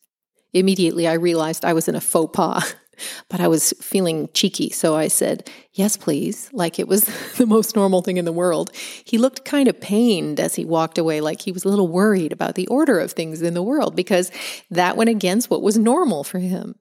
Immediately 0.52 1.08
I 1.08 1.14
realized 1.14 1.64
I 1.64 1.72
was 1.72 1.88
in 1.88 1.94
a 1.94 2.00
faux 2.02 2.36
pas, 2.36 2.74
but 3.30 3.40
I 3.40 3.48
was 3.48 3.72
feeling 3.80 4.28
cheeky, 4.34 4.68
so 4.68 4.96
I 4.96 5.08
said, 5.08 5.48
Yes, 5.72 5.96
please, 5.96 6.50
like 6.52 6.78
it 6.78 6.86
was 6.86 7.04
the 7.38 7.46
most 7.46 7.74
normal 7.74 8.02
thing 8.02 8.18
in 8.18 8.26
the 8.26 8.32
world. 8.32 8.70
He 9.06 9.16
looked 9.16 9.46
kind 9.46 9.66
of 9.66 9.80
pained 9.80 10.38
as 10.38 10.56
he 10.56 10.66
walked 10.66 10.98
away, 10.98 11.22
like 11.22 11.40
he 11.40 11.52
was 11.52 11.64
a 11.64 11.70
little 11.70 11.88
worried 11.88 12.32
about 12.32 12.54
the 12.54 12.66
order 12.66 13.00
of 13.00 13.12
things 13.12 13.40
in 13.40 13.54
the 13.54 13.62
world, 13.62 13.96
because 13.96 14.30
that 14.70 14.98
went 14.98 15.08
against 15.08 15.48
what 15.48 15.62
was 15.62 15.78
normal 15.78 16.22
for 16.22 16.38
him. 16.38 16.74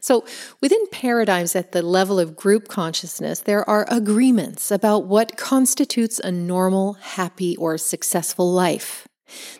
So, 0.00 0.24
within 0.60 0.86
paradigms 0.88 1.54
at 1.56 1.72
the 1.72 1.82
level 1.82 2.18
of 2.18 2.36
group 2.36 2.68
consciousness, 2.68 3.40
there 3.40 3.68
are 3.68 3.86
agreements 3.90 4.70
about 4.70 5.04
what 5.04 5.36
constitutes 5.36 6.18
a 6.18 6.30
normal, 6.30 6.94
happy, 6.94 7.56
or 7.56 7.78
successful 7.78 8.52
life. 8.52 9.06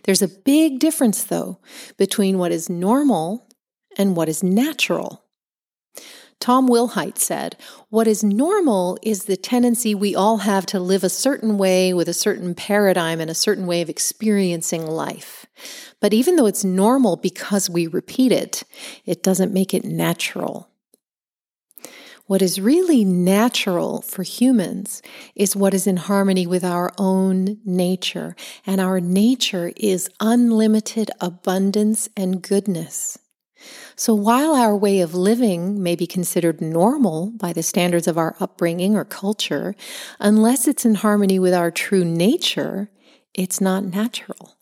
There's 0.05 0.23
a 0.23 0.29
big 0.29 0.79
difference, 0.79 1.25
though, 1.25 1.59
between 1.96 2.38
what 2.38 2.53
is 2.53 2.68
normal 2.68 3.49
and 3.96 4.16
what 4.16 4.29
is 4.29 4.42
natural. 4.42 5.25
Tom 6.40 6.68
Wilhite 6.68 7.18
said, 7.18 7.57
What 7.90 8.07
is 8.07 8.25
normal 8.25 8.99
is 9.03 9.25
the 9.25 9.37
tendency 9.37 9.94
we 9.94 10.14
all 10.16 10.38
have 10.38 10.64
to 10.66 10.81
live 10.81 11.05
a 11.05 11.11
certain 11.11 11.59
way 11.59 11.92
with 11.92 12.09
a 12.09 12.14
certain 12.14 12.55
paradigm 12.55 13.20
and 13.20 13.31
a 13.31 13.35
certain 13.35 13.66
way 13.66 13.83
of 13.83 13.90
experiencing 13.90 14.87
life. 14.87 15.44
But 16.00 16.14
even 16.14 16.36
though 16.36 16.46
it's 16.46 16.64
normal 16.64 17.16
because 17.16 17.68
we 17.68 17.86
repeat 17.86 18.32
it, 18.32 18.64
it 19.04 19.22
doesn't 19.22 19.52
make 19.52 19.74
it 19.74 19.84
natural. 19.84 20.70
What 22.26 22.42
is 22.42 22.60
really 22.60 23.04
natural 23.04 24.02
for 24.02 24.22
humans 24.22 25.02
is 25.34 25.56
what 25.56 25.74
is 25.74 25.88
in 25.88 25.96
harmony 25.96 26.46
with 26.46 26.64
our 26.64 26.92
own 26.96 27.58
nature. 27.64 28.36
And 28.64 28.80
our 28.80 29.00
nature 29.00 29.72
is 29.76 30.08
unlimited 30.20 31.10
abundance 31.20 32.08
and 32.16 32.40
goodness. 32.40 33.18
So 33.96 34.14
while 34.14 34.54
our 34.54 34.76
way 34.76 35.00
of 35.00 35.12
living 35.12 35.82
may 35.82 35.96
be 35.96 36.06
considered 36.06 36.60
normal 36.60 37.32
by 37.32 37.52
the 37.52 37.64
standards 37.64 38.06
of 38.06 38.16
our 38.16 38.36
upbringing 38.38 38.94
or 38.94 39.04
culture, 39.04 39.74
unless 40.20 40.68
it's 40.68 40.84
in 40.84 40.94
harmony 40.94 41.40
with 41.40 41.52
our 41.52 41.72
true 41.72 42.04
nature, 42.04 42.90
it's 43.34 43.60
not 43.60 43.84
natural. 43.84 44.60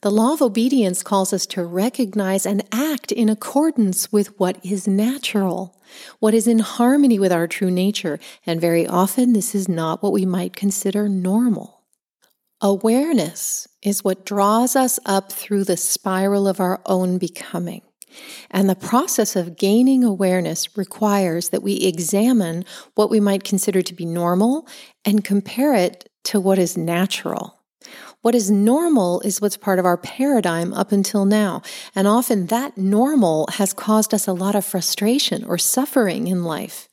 The 0.00 0.10
law 0.12 0.32
of 0.32 0.42
obedience 0.42 1.02
calls 1.02 1.32
us 1.32 1.44
to 1.46 1.64
recognize 1.64 2.46
and 2.46 2.62
act 2.70 3.10
in 3.10 3.28
accordance 3.28 4.12
with 4.12 4.38
what 4.38 4.64
is 4.64 4.86
natural, 4.86 5.76
what 6.20 6.34
is 6.34 6.46
in 6.46 6.60
harmony 6.60 7.18
with 7.18 7.32
our 7.32 7.48
true 7.48 7.70
nature, 7.70 8.20
and 8.46 8.60
very 8.60 8.86
often 8.86 9.32
this 9.32 9.56
is 9.56 9.68
not 9.68 10.00
what 10.00 10.12
we 10.12 10.24
might 10.24 10.54
consider 10.54 11.08
normal. 11.08 11.82
Awareness 12.60 13.66
is 13.82 14.04
what 14.04 14.24
draws 14.24 14.76
us 14.76 15.00
up 15.04 15.32
through 15.32 15.64
the 15.64 15.76
spiral 15.76 16.46
of 16.46 16.60
our 16.60 16.80
own 16.86 17.18
becoming. 17.18 17.82
And 18.52 18.68
the 18.68 18.76
process 18.76 19.34
of 19.34 19.56
gaining 19.56 20.04
awareness 20.04 20.76
requires 20.76 21.48
that 21.48 21.62
we 21.62 21.74
examine 21.74 22.64
what 22.94 23.10
we 23.10 23.20
might 23.20 23.44
consider 23.44 23.82
to 23.82 23.94
be 23.94 24.06
normal 24.06 24.66
and 25.04 25.24
compare 25.24 25.74
it 25.74 26.08
to 26.24 26.40
what 26.40 26.58
is 26.58 26.76
natural. 26.76 27.57
What 28.20 28.34
is 28.34 28.50
normal 28.50 29.20
is 29.20 29.40
what's 29.40 29.56
part 29.56 29.78
of 29.78 29.86
our 29.86 29.96
paradigm 29.96 30.74
up 30.74 30.90
until 30.90 31.24
now. 31.24 31.62
And 31.94 32.08
often 32.08 32.46
that 32.46 32.76
normal 32.76 33.48
has 33.52 33.72
caused 33.72 34.12
us 34.12 34.26
a 34.26 34.32
lot 34.32 34.56
of 34.56 34.64
frustration 34.64 35.44
or 35.44 35.56
suffering 35.56 36.26
in 36.26 36.42
life. 36.42 36.88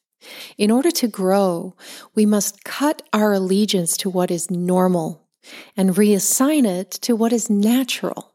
In 0.58 0.72
order 0.72 0.92
to 0.92 1.08
grow, 1.08 1.76
we 2.14 2.26
must 2.26 2.64
cut 2.64 3.02
our 3.12 3.34
allegiance 3.34 3.98
to 3.98 4.10
what 4.10 4.32
is 4.32 4.52
normal 4.52 5.28
and 5.76 5.92
reassign 5.92 6.66
it 6.66 6.92
to 6.92 7.16
what 7.16 7.34
is 7.34 7.50
natural. 7.50 8.34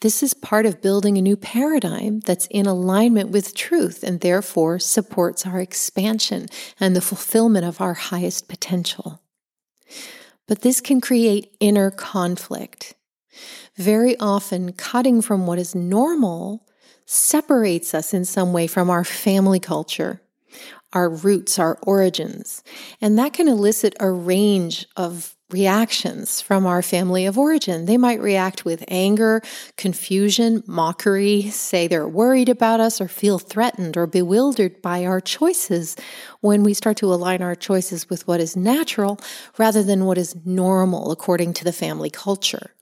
This 0.00 0.22
is 0.22 0.34
part 0.34 0.66
of 0.66 0.82
building 0.82 1.16
a 1.16 1.22
new 1.22 1.36
paradigm 1.36 2.20
that's 2.20 2.48
in 2.50 2.66
alignment 2.66 3.30
with 3.30 3.54
truth 3.54 4.02
and 4.02 4.20
therefore 4.20 4.80
supports 4.80 5.46
our 5.46 5.60
expansion 5.60 6.46
and 6.80 6.96
the 6.96 7.00
fulfillment 7.00 7.64
of 7.64 7.80
our 7.80 7.94
highest 7.94 8.48
potential. 8.48 9.21
But 10.52 10.60
this 10.60 10.82
can 10.82 11.00
create 11.00 11.56
inner 11.60 11.90
conflict. 11.90 12.94
Very 13.76 14.18
often, 14.18 14.74
cutting 14.74 15.22
from 15.22 15.46
what 15.46 15.58
is 15.58 15.74
normal 15.74 16.68
separates 17.06 17.94
us 17.94 18.12
in 18.12 18.26
some 18.26 18.52
way 18.52 18.66
from 18.66 18.90
our 18.90 19.02
family 19.02 19.58
culture, 19.58 20.20
our 20.92 21.08
roots, 21.08 21.58
our 21.58 21.78
origins. 21.84 22.62
And 23.00 23.18
that 23.18 23.32
can 23.32 23.48
elicit 23.48 23.94
a 23.98 24.10
range 24.10 24.86
of 24.94 25.34
reactions 25.52 26.40
from 26.40 26.66
our 26.66 26.82
family 26.82 27.26
of 27.26 27.38
origin. 27.38 27.86
They 27.86 27.96
might 27.96 28.20
react 28.20 28.64
with 28.64 28.84
anger, 28.88 29.42
confusion, 29.76 30.62
mockery, 30.66 31.42
say 31.50 31.86
they're 31.86 32.08
worried 32.08 32.48
about 32.48 32.80
us, 32.80 33.00
or 33.00 33.08
feel 33.08 33.38
threatened 33.38 33.96
or 33.96 34.06
bewildered 34.06 34.80
by 34.82 35.04
our 35.04 35.20
choices 35.20 35.96
when 36.40 36.62
we 36.62 36.74
start 36.74 36.96
to 36.98 37.12
align 37.12 37.42
our 37.42 37.54
choices 37.54 38.08
with 38.08 38.26
what 38.26 38.40
is 38.40 38.56
natural 38.56 39.18
rather 39.58 39.82
than 39.82 40.04
what 40.04 40.18
is 40.18 40.36
normal 40.44 41.10
according 41.12 41.52
to 41.54 41.64
the 41.64 41.72
family 41.72 42.10
culture. 42.10 42.72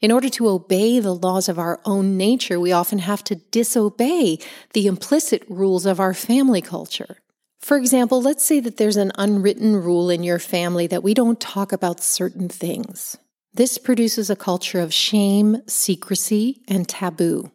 In 0.00 0.12
order 0.12 0.28
to 0.30 0.48
obey 0.48 1.00
the 1.00 1.14
laws 1.14 1.48
of 1.48 1.58
our 1.58 1.80
own 1.84 2.16
nature, 2.16 2.60
we 2.60 2.72
often 2.72 3.00
have 3.00 3.24
to 3.24 3.36
disobey 3.36 4.38
the 4.72 4.86
implicit 4.86 5.42
rules 5.48 5.86
of 5.86 5.98
our 5.98 6.14
family 6.14 6.62
culture. 6.62 7.18
For 7.58 7.76
example, 7.76 8.22
let's 8.22 8.44
say 8.44 8.60
that 8.60 8.76
there's 8.76 8.96
an 8.96 9.12
unwritten 9.18 9.76
rule 9.76 10.10
in 10.10 10.22
your 10.22 10.38
family 10.38 10.86
that 10.86 11.02
we 11.02 11.12
don't 11.12 11.40
talk 11.40 11.72
about 11.72 12.00
certain 12.00 12.48
things. 12.48 13.16
This 13.52 13.78
produces 13.78 14.30
a 14.30 14.36
culture 14.36 14.80
of 14.80 14.94
shame, 14.94 15.62
secrecy, 15.66 16.62
and 16.68 16.88
taboo. 16.88 17.50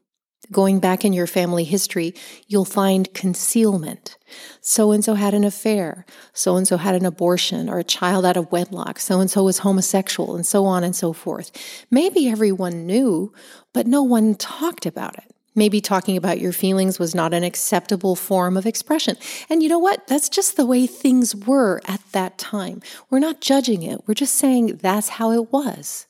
Going 0.51 0.79
back 0.81 1.05
in 1.05 1.13
your 1.13 1.25
family 1.25 1.63
history, 1.63 2.13
you'll 2.47 2.65
find 2.65 3.13
concealment. 3.13 4.17
So 4.59 4.91
and 4.91 5.03
so 5.03 5.13
had 5.13 5.33
an 5.33 5.45
affair. 5.45 6.05
So 6.33 6.57
and 6.57 6.67
so 6.67 6.75
had 6.75 6.95
an 6.95 7.05
abortion 7.05 7.69
or 7.69 7.79
a 7.79 7.83
child 7.83 8.25
out 8.25 8.35
of 8.35 8.51
wedlock. 8.51 8.99
So 8.99 9.21
and 9.21 9.31
so 9.31 9.45
was 9.45 9.59
homosexual, 9.59 10.35
and 10.35 10.45
so 10.45 10.65
on 10.65 10.83
and 10.83 10.95
so 10.95 11.13
forth. 11.13 11.51
Maybe 11.89 12.27
everyone 12.27 12.85
knew, 12.85 13.33
but 13.73 13.87
no 13.87 14.03
one 14.03 14.35
talked 14.35 14.85
about 14.85 15.17
it. 15.17 15.32
Maybe 15.55 15.81
talking 15.81 16.17
about 16.17 16.39
your 16.39 16.51
feelings 16.51 16.97
was 16.97 17.13
not 17.13 17.33
an 17.33 17.43
acceptable 17.43 18.15
form 18.15 18.57
of 18.57 18.65
expression. 18.65 19.17
And 19.49 19.61
you 19.61 19.69
know 19.69 19.79
what? 19.79 20.07
That's 20.07 20.29
just 20.29 20.57
the 20.57 20.65
way 20.65 20.87
things 20.87 21.35
were 21.35 21.81
at 21.85 22.01
that 22.11 22.37
time. 22.37 22.81
We're 23.09 23.19
not 23.19 23.41
judging 23.41 23.83
it, 23.83 24.07
we're 24.07 24.13
just 24.13 24.35
saying 24.35 24.77
that's 24.81 25.09
how 25.09 25.31
it 25.31 25.51
was. 25.51 26.07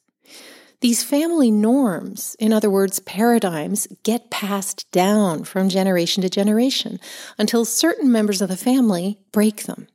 These 0.83 1.01
family 1.01 1.49
norms, 1.49 2.35
in 2.39 2.51
other 2.51 2.69
words, 2.69 2.99
paradigms, 2.99 3.87
get 4.03 4.29
passed 4.29 4.91
down 4.91 5.45
from 5.45 5.69
generation 5.69 6.21
to 6.23 6.29
generation 6.29 6.99
until 7.37 7.63
certain 7.63 8.11
members 8.11 8.41
of 8.41 8.49
the 8.49 8.57
family 8.57 9.17
break 9.31 9.63
them. 9.63 9.87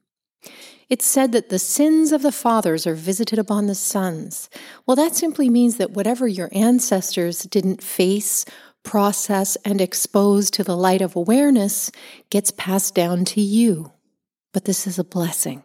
It's 0.89 1.05
said 1.05 1.33
that 1.33 1.51
the 1.51 1.59
sins 1.59 2.13
of 2.13 2.23
the 2.23 2.33
fathers 2.33 2.87
are 2.87 2.95
visited 2.95 3.39
upon 3.39 3.67
the 3.67 3.75
sons. 3.75 4.49
Well, 4.87 4.97
that 4.97 5.15
simply 5.15 5.51
means 5.51 5.77
that 5.77 5.91
whatever 5.91 6.27
your 6.27 6.49
ancestors 6.53 7.43
didn't 7.43 7.83
face 7.83 8.47
process, 8.89 9.57
and 9.67 9.83
expose 9.83 10.51
to 10.51 10.65
the 10.65 10.75
light 10.75 11.03
of 11.03 11.15
awareness 11.15 11.91
gets 12.31 12.51
passed 12.51 12.95
down 12.95 13.23
to 13.23 13.39
you. 13.39 13.93
But 14.55 14.65
this 14.65 14.87
is 14.87 14.99
a 14.99 15.05
blessing. 15.05 15.63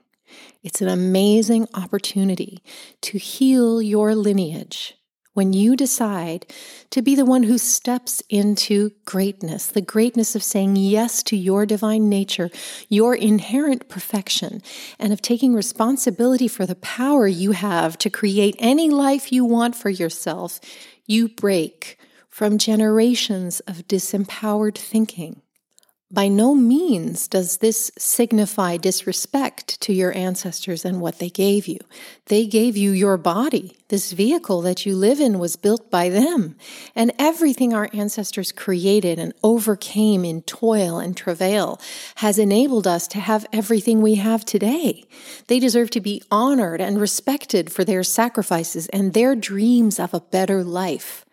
It's 0.62 0.82
an 0.82 0.90
amazing 0.90 1.70
opportunity 1.74 2.62
to 3.00 3.18
heal 3.18 3.82
your 3.82 4.14
lineage 4.14 4.96
when 5.32 5.54
you 5.54 5.78
decide 5.78 6.46
to 6.90 7.02
be 7.02 7.16
the 7.16 7.24
one 7.24 7.44
who 7.44 7.58
steps 7.58 8.22
into 8.30 8.92
greatness, 9.06 9.68
the 9.68 9.82
greatness 9.82 10.36
of 10.36 10.44
saying 10.44 10.76
yes 10.76 11.24
to 11.24 11.38
your 11.38 11.66
divine 11.66 12.10
nature, 12.10 12.50
your 12.90 13.16
inherent 13.16 13.88
perfection, 13.88 14.62
and 15.00 15.14
of 15.14 15.22
taking 15.22 15.56
responsibility 15.56 16.50
for 16.50 16.66
the 16.66 16.76
power 16.76 17.26
you 17.26 17.54
have 17.54 17.98
to 18.00 18.10
create 18.10 18.58
any 18.60 18.90
life 18.90 19.32
you 19.32 19.46
want 19.46 19.78
for 19.78 19.90
yourself, 19.90 20.60
you 21.08 21.30
break 21.30 21.98
from 22.34 22.58
generations 22.58 23.60
of 23.68 23.88
disempowered 23.88 24.76
thinking. 24.76 25.40
By 26.10 26.30
no 26.30 26.56
means 26.56 27.28
does 27.28 27.58
this 27.58 27.92
signify 27.96 28.78
disrespect 28.78 29.80
to 29.82 29.94
your 29.94 30.12
ancestors 30.18 30.84
and 30.84 31.00
what 31.00 31.20
they 31.20 31.30
gave 31.30 31.68
you. 31.68 31.78
They 32.26 32.48
gave 32.48 32.76
you 32.76 32.90
your 32.90 33.18
body. 33.18 33.78
This 33.90 34.14
vehicle 34.14 34.62
that 34.62 34.84
you 34.84 34.96
live 34.96 35.20
in 35.20 35.38
was 35.38 35.56
built 35.56 35.92
by 35.92 36.10
them. 36.10 36.56
And 36.96 37.12
everything 37.20 37.72
our 37.72 37.88
ancestors 37.94 38.52
created 38.52 39.20
and 39.20 39.36
overcame 39.44 40.26
in 40.26 40.42
toil 40.42 40.98
and 40.98 41.16
travail 41.16 41.80
has 42.16 42.40
enabled 42.40 42.88
us 42.88 43.08
to 43.10 43.20
have 43.20 43.46
everything 43.54 44.02
we 44.02 44.16
have 44.16 44.44
today. 44.44 45.06
They 45.46 45.60
deserve 45.60 45.92
to 45.92 46.02
be 46.02 46.24
honored 46.32 46.82
and 46.82 47.00
respected 47.00 47.72
for 47.72 47.84
their 47.84 48.04
sacrifices 48.04 48.88
and 48.88 49.14
their 49.14 49.36
dreams 49.36 50.00
of 50.00 50.16
a 50.16 50.20
better 50.20 50.64
life. 50.64 51.26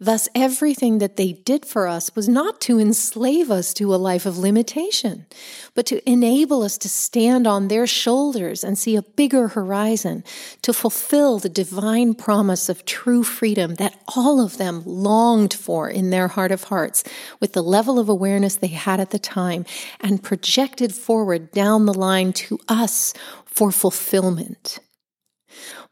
Thus, 0.00 0.28
everything 0.32 0.98
that 0.98 1.16
they 1.16 1.32
did 1.32 1.66
for 1.66 1.88
us 1.88 2.14
was 2.14 2.28
not 2.28 2.60
to 2.62 2.78
enslave 2.78 3.50
us 3.50 3.74
to 3.74 3.92
a 3.92 3.96
life 3.96 4.26
of 4.26 4.38
limitation, 4.38 5.26
but 5.74 5.86
to 5.86 6.08
enable 6.08 6.62
us 6.62 6.78
to 6.78 6.88
stand 6.88 7.48
on 7.48 7.66
their 7.66 7.84
shoulders 7.84 8.62
and 8.62 8.78
see 8.78 8.94
a 8.94 9.02
bigger 9.02 9.48
horizon, 9.48 10.22
to 10.62 10.72
fulfill 10.72 11.40
the 11.40 11.48
divine 11.48 12.14
promise 12.14 12.68
of 12.68 12.84
true 12.84 13.24
freedom 13.24 13.74
that 13.74 14.00
all 14.14 14.40
of 14.40 14.56
them 14.56 14.84
longed 14.86 15.52
for 15.52 15.90
in 15.90 16.10
their 16.10 16.28
heart 16.28 16.52
of 16.52 16.64
hearts, 16.64 17.02
with 17.40 17.52
the 17.52 17.62
level 17.62 17.98
of 17.98 18.08
awareness 18.08 18.54
they 18.54 18.68
had 18.68 19.00
at 19.00 19.10
the 19.10 19.18
time, 19.18 19.64
and 20.00 20.22
projected 20.22 20.94
forward 20.94 21.50
down 21.50 21.86
the 21.86 21.94
line 21.94 22.32
to 22.32 22.56
us 22.68 23.14
for 23.46 23.72
fulfillment. 23.72 24.78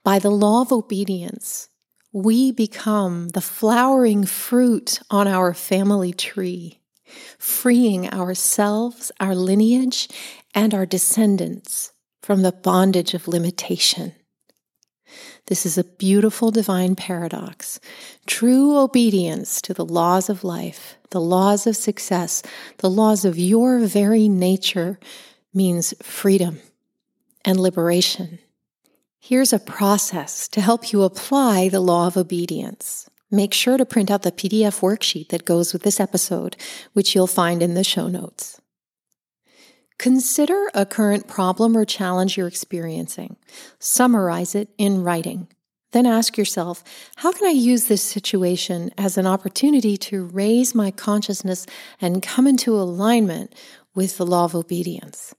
By 0.04 0.20
the 0.20 0.30
law 0.30 0.62
of 0.62 0.70
obedience, 0.70 1.70
we 2.16 2.50
become 2.50 3.28
the 3.28 3.42
flowering 3.42 4.24
fruit 4.24 5.00
on 5.10 5.28
our 5.28 5.52
family 5.52 6.14
tree, 6.14 6.80
freeing 7.38 8.10
ourselves, 8.10 9.12
our 9.20 9.34
lineage, 9.34 10.08
and 10.54 10.72
our 10.72 10.86
descendants 10.86 11.92
from 12.22 12.40
the 12.40 12.52
bondage 12.52 13.12
of 13.12 13.28
limitation. 13.28 14.14
This 15.48 15.66
is 15.66 15.76
a 15.76 15.84
beautiful 15.84 16.50
divine 16.50 16.96
paradox. 16.96 17.80
True 18.26 18.78
obedience 18.78 19.60
to 19.60 19.74
the 19.74 19.84
laws 19.84 20.30
of 20.30 20.42
life, 20.42 20.96
the 21.10 21.20
laws 21.20 21.66
of 21.66 21.76
success, 21.76 22.42
the 22.78 22.88
laws 22.88 23.26
of 23.26 23.38
your 23.38 23.80
very 23.80 24.26
nature 24.26 24.98
means 25.52 25.92
freedom 26.00 26.60
and 27.44 27.60
liberation. 27.60 28.38
Here's 29.28 29.52
a 29.52 29.58
process 29.58 30.46
to 30.50 30.60
help 30.60 30.92
you 30.92 31.02
apply 31.02 31.68
the 31.68 31.80
law 31.80 32.06
of 32.06 32.16
obedience. 32.16 33.10
Make 33.28 33.52
sure 33.52 33.76
to 33.76 33.84
print 33.84 34.08
out 34.08 34.22
the 34.22 34.30
PDF 34.30 34.82
worksheet 34.82 35.30
that 35.30 35.44
goes 35.44 35.72
with 35.72 35.82
this 35.82 35.98
episode, 35.98 36.56
which 36.92 37.12
you'll 37.12 37.26
find 37.26 37.60
in 37.60 37.74
the 37.74 37.82
show 37.82 38.06
notes. 38.06 38.60
Consider 39.98 40.70
a 40.74 40.86
current 40.86 41.26
problem 41.26 41.76
or 41.76 41.84
challenge 41.84 42.36
you're 42.36 42.46
experiencing. 42.46 43.34
Summarize 43.80 44.54
it 44.54 44.68
in 44.78 45.02
writing. 45.02 45.48
Then 45.90 46.06
ask 46.06 46.38
yourself, 46.38 46.84
how 47.16 47.32
can 47.32 47.48
I 47.48 47.50
use 47.50 47.86
this 47.86 48.02
situation 48.02 48.92
as 48.96 49.18
an 49.18 49.26
opportunity 49.26 49.96
to 49.96 50.26
raise 50.26 50.72
my 50.72 50.92
consciousness 50.92 51.66
and 52.00 52.22
come 52.22 52.46
into 52.46 52.76
alignment 52.76 53.56
with 53.92 54.18
the 54.18 54.26
law 54.26 54.44
of 54.44 54.54
obedience? 54.54 55.34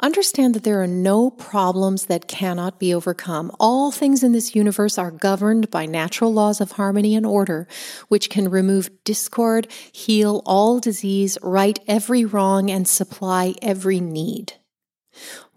Understand 0.00 0.54
that 0.54 0.62
there 0.62 0.80
are 0.80 0.86
no 0.86 1.28
problems 1.28 2.06
that 2.06 2.28
cannot 2.28 2.78
be 2.78 2.94
overcome. 2.94 3.50
All 3.58 3.90
things 3.90 4.22
in 4.22 4.30
this 4.30 4.54
universe 4.54 4.96
are 4.96 5.10
governed 5.10 5.72
by 5.72 5.86
natural 5.86 6.32
laws 6.32 6.60
of 6.60 6.72
harmony 6.72 7.16
and 7.16 7.26
order, 7.26 7.66
which 8.06 8.30
can 8.30 8.48
remove 8.48 8.90
discord, 9.02 9.66
heal 9.90 10.40
all 10.46 10.78
disease, 10.78 11.36
right 11.42 11.80
every 11.88 12.24
wrong, 12.24 12.70
and 12.70 12.86
supply 12.86 13.54
every 13.60 13.98
need. 13.98 14.52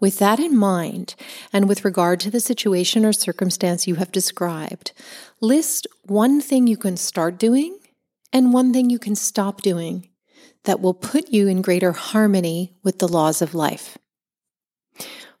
With 0.00 0.18
that 0.18 0.40
in 0.40 0.56
mind, 0.56 1.14
and 1.52 1.68
with 1.68 1.84
regard 1.84 2.18
to 2.20 2.30
the 2.30 2.40
situation 2.40 3.06
or 3.06 3.12
circumstance 3.12 3.86
you 3.86 3.94
have 3.94 4.10
described, 4.10 4.90
list 5.40 5.86
one 6.02 6.40
thing 6.40 6.66
you 6.66 6.76
can 6.76 6.96
start 6.96 7.38
doing 7.38 7.78
and 8.32 8.52
one 8.52 8.72
thing 8.72 8.90
you 8.90 8.98
can 8.98 9.14
stop 9.14 9.62
doing 9.62 10.08
that 10.64 10.80
will 10.80 10.94
put 10.94 11.28
you 11.28 11.46
in 11.46 11.62
greater 11.62 11.92
harmony 11.92 12.74
with 12.82 12.98
the 12.98 13.06
laws 13.06 13.40
of 13.40 13.54
life. 13.54 13.98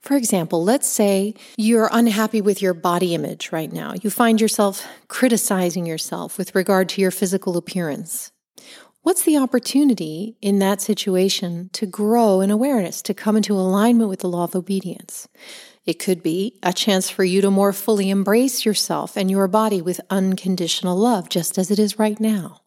For 0.02 0.16
example, 0.16 0.64
let's 0.64 0.88
say 0.88 1.34
you're 1.56 1.88
unhappy 1.92 2.40
with 2.40 2.60
your 2.60 2.74
body 2.74 3.14
image 3.14 3.52
right 3.52 3.72
now. 3.72 3.94
You 4.02 4.10
find 4.10 4.40
yourself 4.40 4.84
criticizing 5.06 5.86
yourself 5.86 6.38
with 6.38 6.56
regard 6.56 6.88
to 6.90 7.00
your 7.00 7.12
physical 7.12 7.56
appearance. 7.56 8.32
What's 9.02 9.22
the 9.22 9.36
opportunity 9.36 10.36
in 10.40 10.58
that 10.58 10.80
situation 10.80 11.70
to 11.72 11.86
grow 11.86 12.40
in 12.40 12.50
awareness, 12.50 13.00
to 13.02 13.14
come 13.14 13.36
into 13.36 13.54
alignment 13.54 14.08
with 14.08 14.20
the 14.20 14.28
law 14.28 14.44
of 14.44 14.56
obedience? 14.56 15.28
It 15.84 15.98
could 15.98 16.22
be 16.22 16.58
a 16.62 16.72
chance 16.72 17.10
for 17.10 17.24
you 17.24 17.40
to 17.40 17.50
more 17.50 17.72
fully 17.72 18.10
embrace 18.10 18.64
yourself 18.64 19.16
and 19.16 19.30
your 19.30 19.48
body 19.48 19.82
with 19.82 20.00
unconditional 20.10 20.96
love, 20.96 21.28
just 21.28 21.58
as 21.58 21.70
it 21.70 21.78
is 21.78 21.98
right 21.98 22.18
now. 22.20 22.60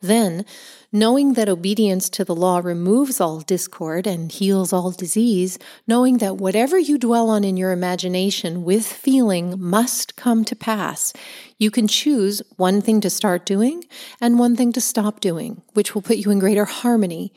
Then, 0.00 0.44
knowing 0.92 1.34
that 1.34 1.48
obedience 1.48 2.08
to 2.10 2.24
the 2.24 2.34
law 2.34 2.58
removes 2.58 3.20
all 3.20 3.40
discord 3.40 4.06
and 4.06 4.32
heals 4.32 4.72
all 4.72 4.90
disease, 4.90 5.58
knowing 5.86 6.18
that 6.18 6.36
whatever 6.36 6.78
you 6.78 6.98
dwell 6.98 7.30
on 7.30 7.44
in 7.44 7.56
your 7.56 7.70
imagination 7.70 8.64
with 8.64 8.86
feeling 8.86 9.60
must 9.60 10.16
come 10.16 10.44
to 10.44 10.56
pass, 10.56 11.12
you 11.58 11.70
can 11.70 11.86
choose 11.86 12.42
one 12.56 12.80
thing 12.80 13.00
to 13.00 13.10
start 13.10 13.46
doing 13.46 13.84
and 14.20 14.38
one 14.38 14.56
thing 14.56 14.72
to 14.72 14.80
stop 14.80 15.20
doing, 15.20 15.62
which 15.74 15.94
will 15.94 16.02
put 16.02 16.16
you 16.16 16.30
in 16.30 16.38
greater 16.40 16.64
harmony 16.64 17.32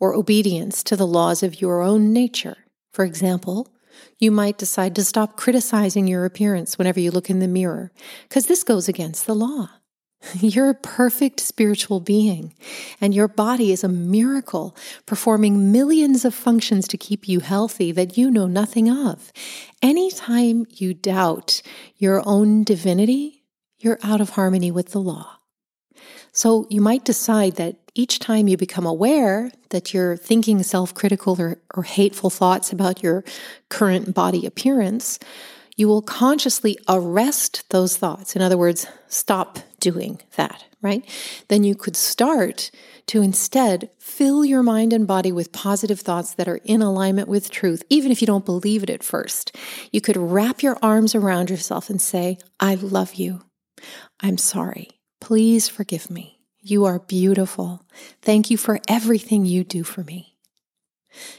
or 0.00 0.14
obedience 0.14 0.82
to 0.82 0.96
the 0.96 1.06
laws 1.06 1.42
of 1.42 1.60
your 1.60 1.82
own 1.82 2.12
nature. 2.12 2.56
For 2.92 3.04
example, 3.04 3.68
you 4.18 4.30
might 4.30 4.58
decide 4.58 4.94
to 4.96 5.04
stop 5.04 5.36
criticizing 5.36 6.06
your 6.06 6.24
appearance 6.24 6.78
whenever 6.78 7.00
you 7.00 7.10
look 7.10 7.30
in 7.30 7.38
the 7.38 7.48
mirror, 7.48 7.92
because 8.28 8.46
this 8.46 8.64
goes 8.64 8.88
against 8.88 9.26
the 9.26 9.34
law. 9.34 9.68
You're 10.40 10.70
a 10.70 10.74
perfect 10.74 11.40
spiritual 11.40 12.00
being, 12.00 12.54
and 13.00 13.14
your 13.14 13.28
body 13.28 13.72
is 13.72 13.84
a 13.84 13.88
miracle, 13.88 14.76
performing 15.06 15.72
millions 15.72 16.24
of 16.24 16.34
functions 16.34 16.88
to 16.88 16.98
keep 16.98 17.28
you 17.28 17.40
healthy 17.40 17.92
that 17.92 18.16
you 18.16 18.30
know 18.30 18.46
nothing 18.46 18.90
of. 18.90 19.32
Anytime 19.82 20.66
you 20.70 20.94
doubt 20.94 21.62
your 21.96 22.22
own 22.26 22.64
divinity, 22.64 23.44
you're 23.78 23.98
out 24.02 24.20
of 24.20 24.30
harmony 24.30 24.70
with 24.70 24.90
the 24.90 25.00
law. 25.00 25.38
So 26.32 26.66
you 26.68 26.80
might 26.80 27.04
decide 27.04 27.56
that 27.56 27.76
each 27.94 28.18
time 28.18 28.48
you 28.48 28.56
become 28.56 28.86
aware 28.86 29.52
that 29.70 29.94
you're 29.94 30.16
thinking 30.16 30.62
self 30.62 30.92
critical 30.94 31.40
or, 31.40 31.58
or 31.74 31.84
hateful 31.84 32.30
thoughts 32.30 32.72
about 32.72 33.02
your 33.02 33.24
current 33.68 34.14
body 34.14 34.44
appearance, 34.44 35.20
you 35.76 35.88
will 35.88 36.02
consciously 36.02 36.78
arrest 36.88 37.68
those 37.70 37.96
thoughts. 37.96 38.36
In 38.36 38.42
other 38.42 38.58
words, 38.58 38.86
stop 39.08 39.58
doing 39.80 40.20
that, 40.36 40.64
right? 40.82 41.04
Then 41.48 41.64
you 41.64 41.74
could 41.74 41.96
start 41.96 42.70
to 43.06 43.22
instead 43.22 43.90
fill 43.98 44.44
your 44.44 44.62
mind 44.62 44.92
and 44.92 45.06
body 45.06 45.32
with 45.32 45.52
positive 45.52 46.00
thoughts 46.00 46.34
that 46.34 46.48
are 46.48 46.60
in 46.64 46.80
alignment 46.80 47.28
with 47.28 47.50
truth, 47.50 47.82
even 47.90 48.10
if 48.10 48.20
you 48.20 48.26
don't 48.26 48.46
believe 48.46 48.82
it 48.82 48.90
at 48.90 49.02
first. 49.02 49.54
You 49.92 50.00
could 50.00 50.16
wrap 50.16 50.62
your 50.62 50.78
arms 50.80 51.14
around 51.14 51.50
yourself 51.50 51.90
and 51.90 52.00
say, 52.00 52.38
I 52.60 52.76
love 52.76 53.14
you. 53.14 53.42
I'm 54.20 54.38
sorry. 54.38 54.88
Please 55.20 55.68
forgive 55.68 56.10
me. 56.10 56.40
You 56.60 56.86
are 56.86 56.98
beautiful. 56.98 57.84
Thank 58.22 58.50
you 58.50 58.56
for 58.56 58.80
everything 58.88 59.44
you 59.44 59.64
do 59.64 59.84
for 59.84 60.02
me. 60.02 60.33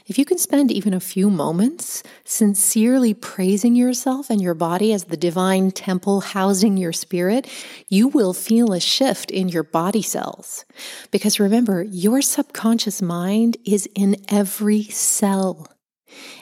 If 0.06 0.18
you 0.18 0.24
can 0.24 0.38
spend 0.38 0.70
even 0.70 0.94
a 0.94 1.00
few 1.00 1.30
moments 1.30 2.02
sincerely 2.24 3.14
praising 3.14 3.74
yourself 3.74 4.30
and 4.30 4.40
your 4.40 4.54
body 4.54 4.92
as 4.92 5.04
the 5.04 5.16
divine 5.16 5.70
temple 5.70 6.20
housing 6.20 6.76
your 6.76 6.92
spirit, 6.92 7.46
you 7.88 8.08
will 8.08 8.32
feel 8.32 8.72
a 8.72 8.80
shift 8.80 9.30
in 9.30 9.48
your 9.48 9.62
body 9.62 10.02
cells. 10.02 10.64
Because 11.10 11.40
remember, 11.40 11.82
your 11.82 12.22
subconscious 12.22 13.02
mind 13.02 13.56
is 13.64 13.88
in 13.94 14.16
every 14.28 14.84
cell 14.84 15.68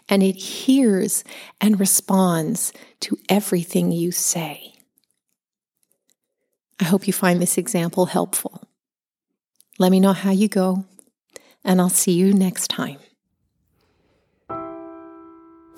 and 0.08 0.22
it 0.22 0.36
hears 0.36 1.24
and 1.60 1.80
responds 1.80 2.72
to 3.00 3.18
everything 3.28 3.92
you 3.92 4.12
say. 4.12 4.74
I 6.80 6.84
hope 6.84 7.06
you 7.06 7.12
find 7.12 7.40
this 7.40 7.56
example 7.56 8.06
helpful. 8.06 8.62
Let 9.78 9.90
me 9.90 10.00
know 10.00 10.12
how 10.12 10.30
you 10.30 10.48
go, 10.48 10.84
and 11.64 11.80
I'll 11.80 11.88
see 11.88 12.12
you 12.12 12.32
next 12.32 12.68
time. 12.68 12.98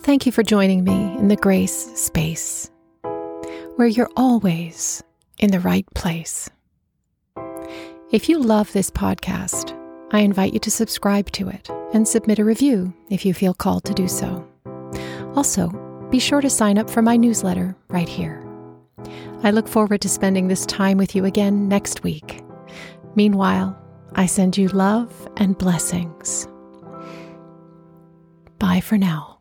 Thank 0.07 0.25
you 0.25 0.31
for 0.31 0.45
joining 0.45 0.85
me 0.85 1.19
in 1.19 1.27
the 1.27 1.35
grace 1.35 1.90
space, 1.99 2.71
where 3.75 3.88
you're 3.88 4.09
always 4.16 5.03
in 5.40 5.51
the 5.51 5.59
right 5.59 5.85
place. 5.97 6.49
If 8.12 8.29
you 8.29 8.38
love 8.38 8.73
this 8.73 8.88
podcast, 8.88 9.77
I 10.12 10.21
invite 10.21 10.53
you 10.53 10.61
to 10.61 10.71
subscribe 10.71 11.33
to 11.33 11.49
it 11.49 11.69
and 11.92 12.07
submit 12.07 12.38
a 12.38 12.45
review 12.45 12.95
if 13.11 13.27
you 13.27 13.35
feel 13.35 13.53
called 13.53 13.83
to 13.87 13.95
do 13.95 14.07
so. 14.07 14.47
Also, 15.35 15.71
be 16.09 16.21
sure 16.21 16.40
to 16.40 16.49
sign 16.49 16.79
up 16.79 16.88
for 16.88 17.03
my 17.03 17.16
newsletter 17.16 17.75
right 17.88 18.09
here. 18.09 18.47
I 19.42 19.51
look 19.51 19.66
forward 19.66 20.03
to 20.03 20.09
spending 20.09 20.47
this 20.47 20.66
time 20.66 20.99
with 20.99 21.16
you 21.16 21.25
again 21.25 21.66
next 21.66 22.05
week. 22.05 22.45
Meanwhile, 23.16 23.77
I 24.14 24.27
send 24.27 24.57
you 24.57 24.69
love 24.69 25.29
and 25.37 25.59
blessings. 25.59 26.47
Bye 28.61 28.81
for 28.81 28.97
now. 28.97 29.36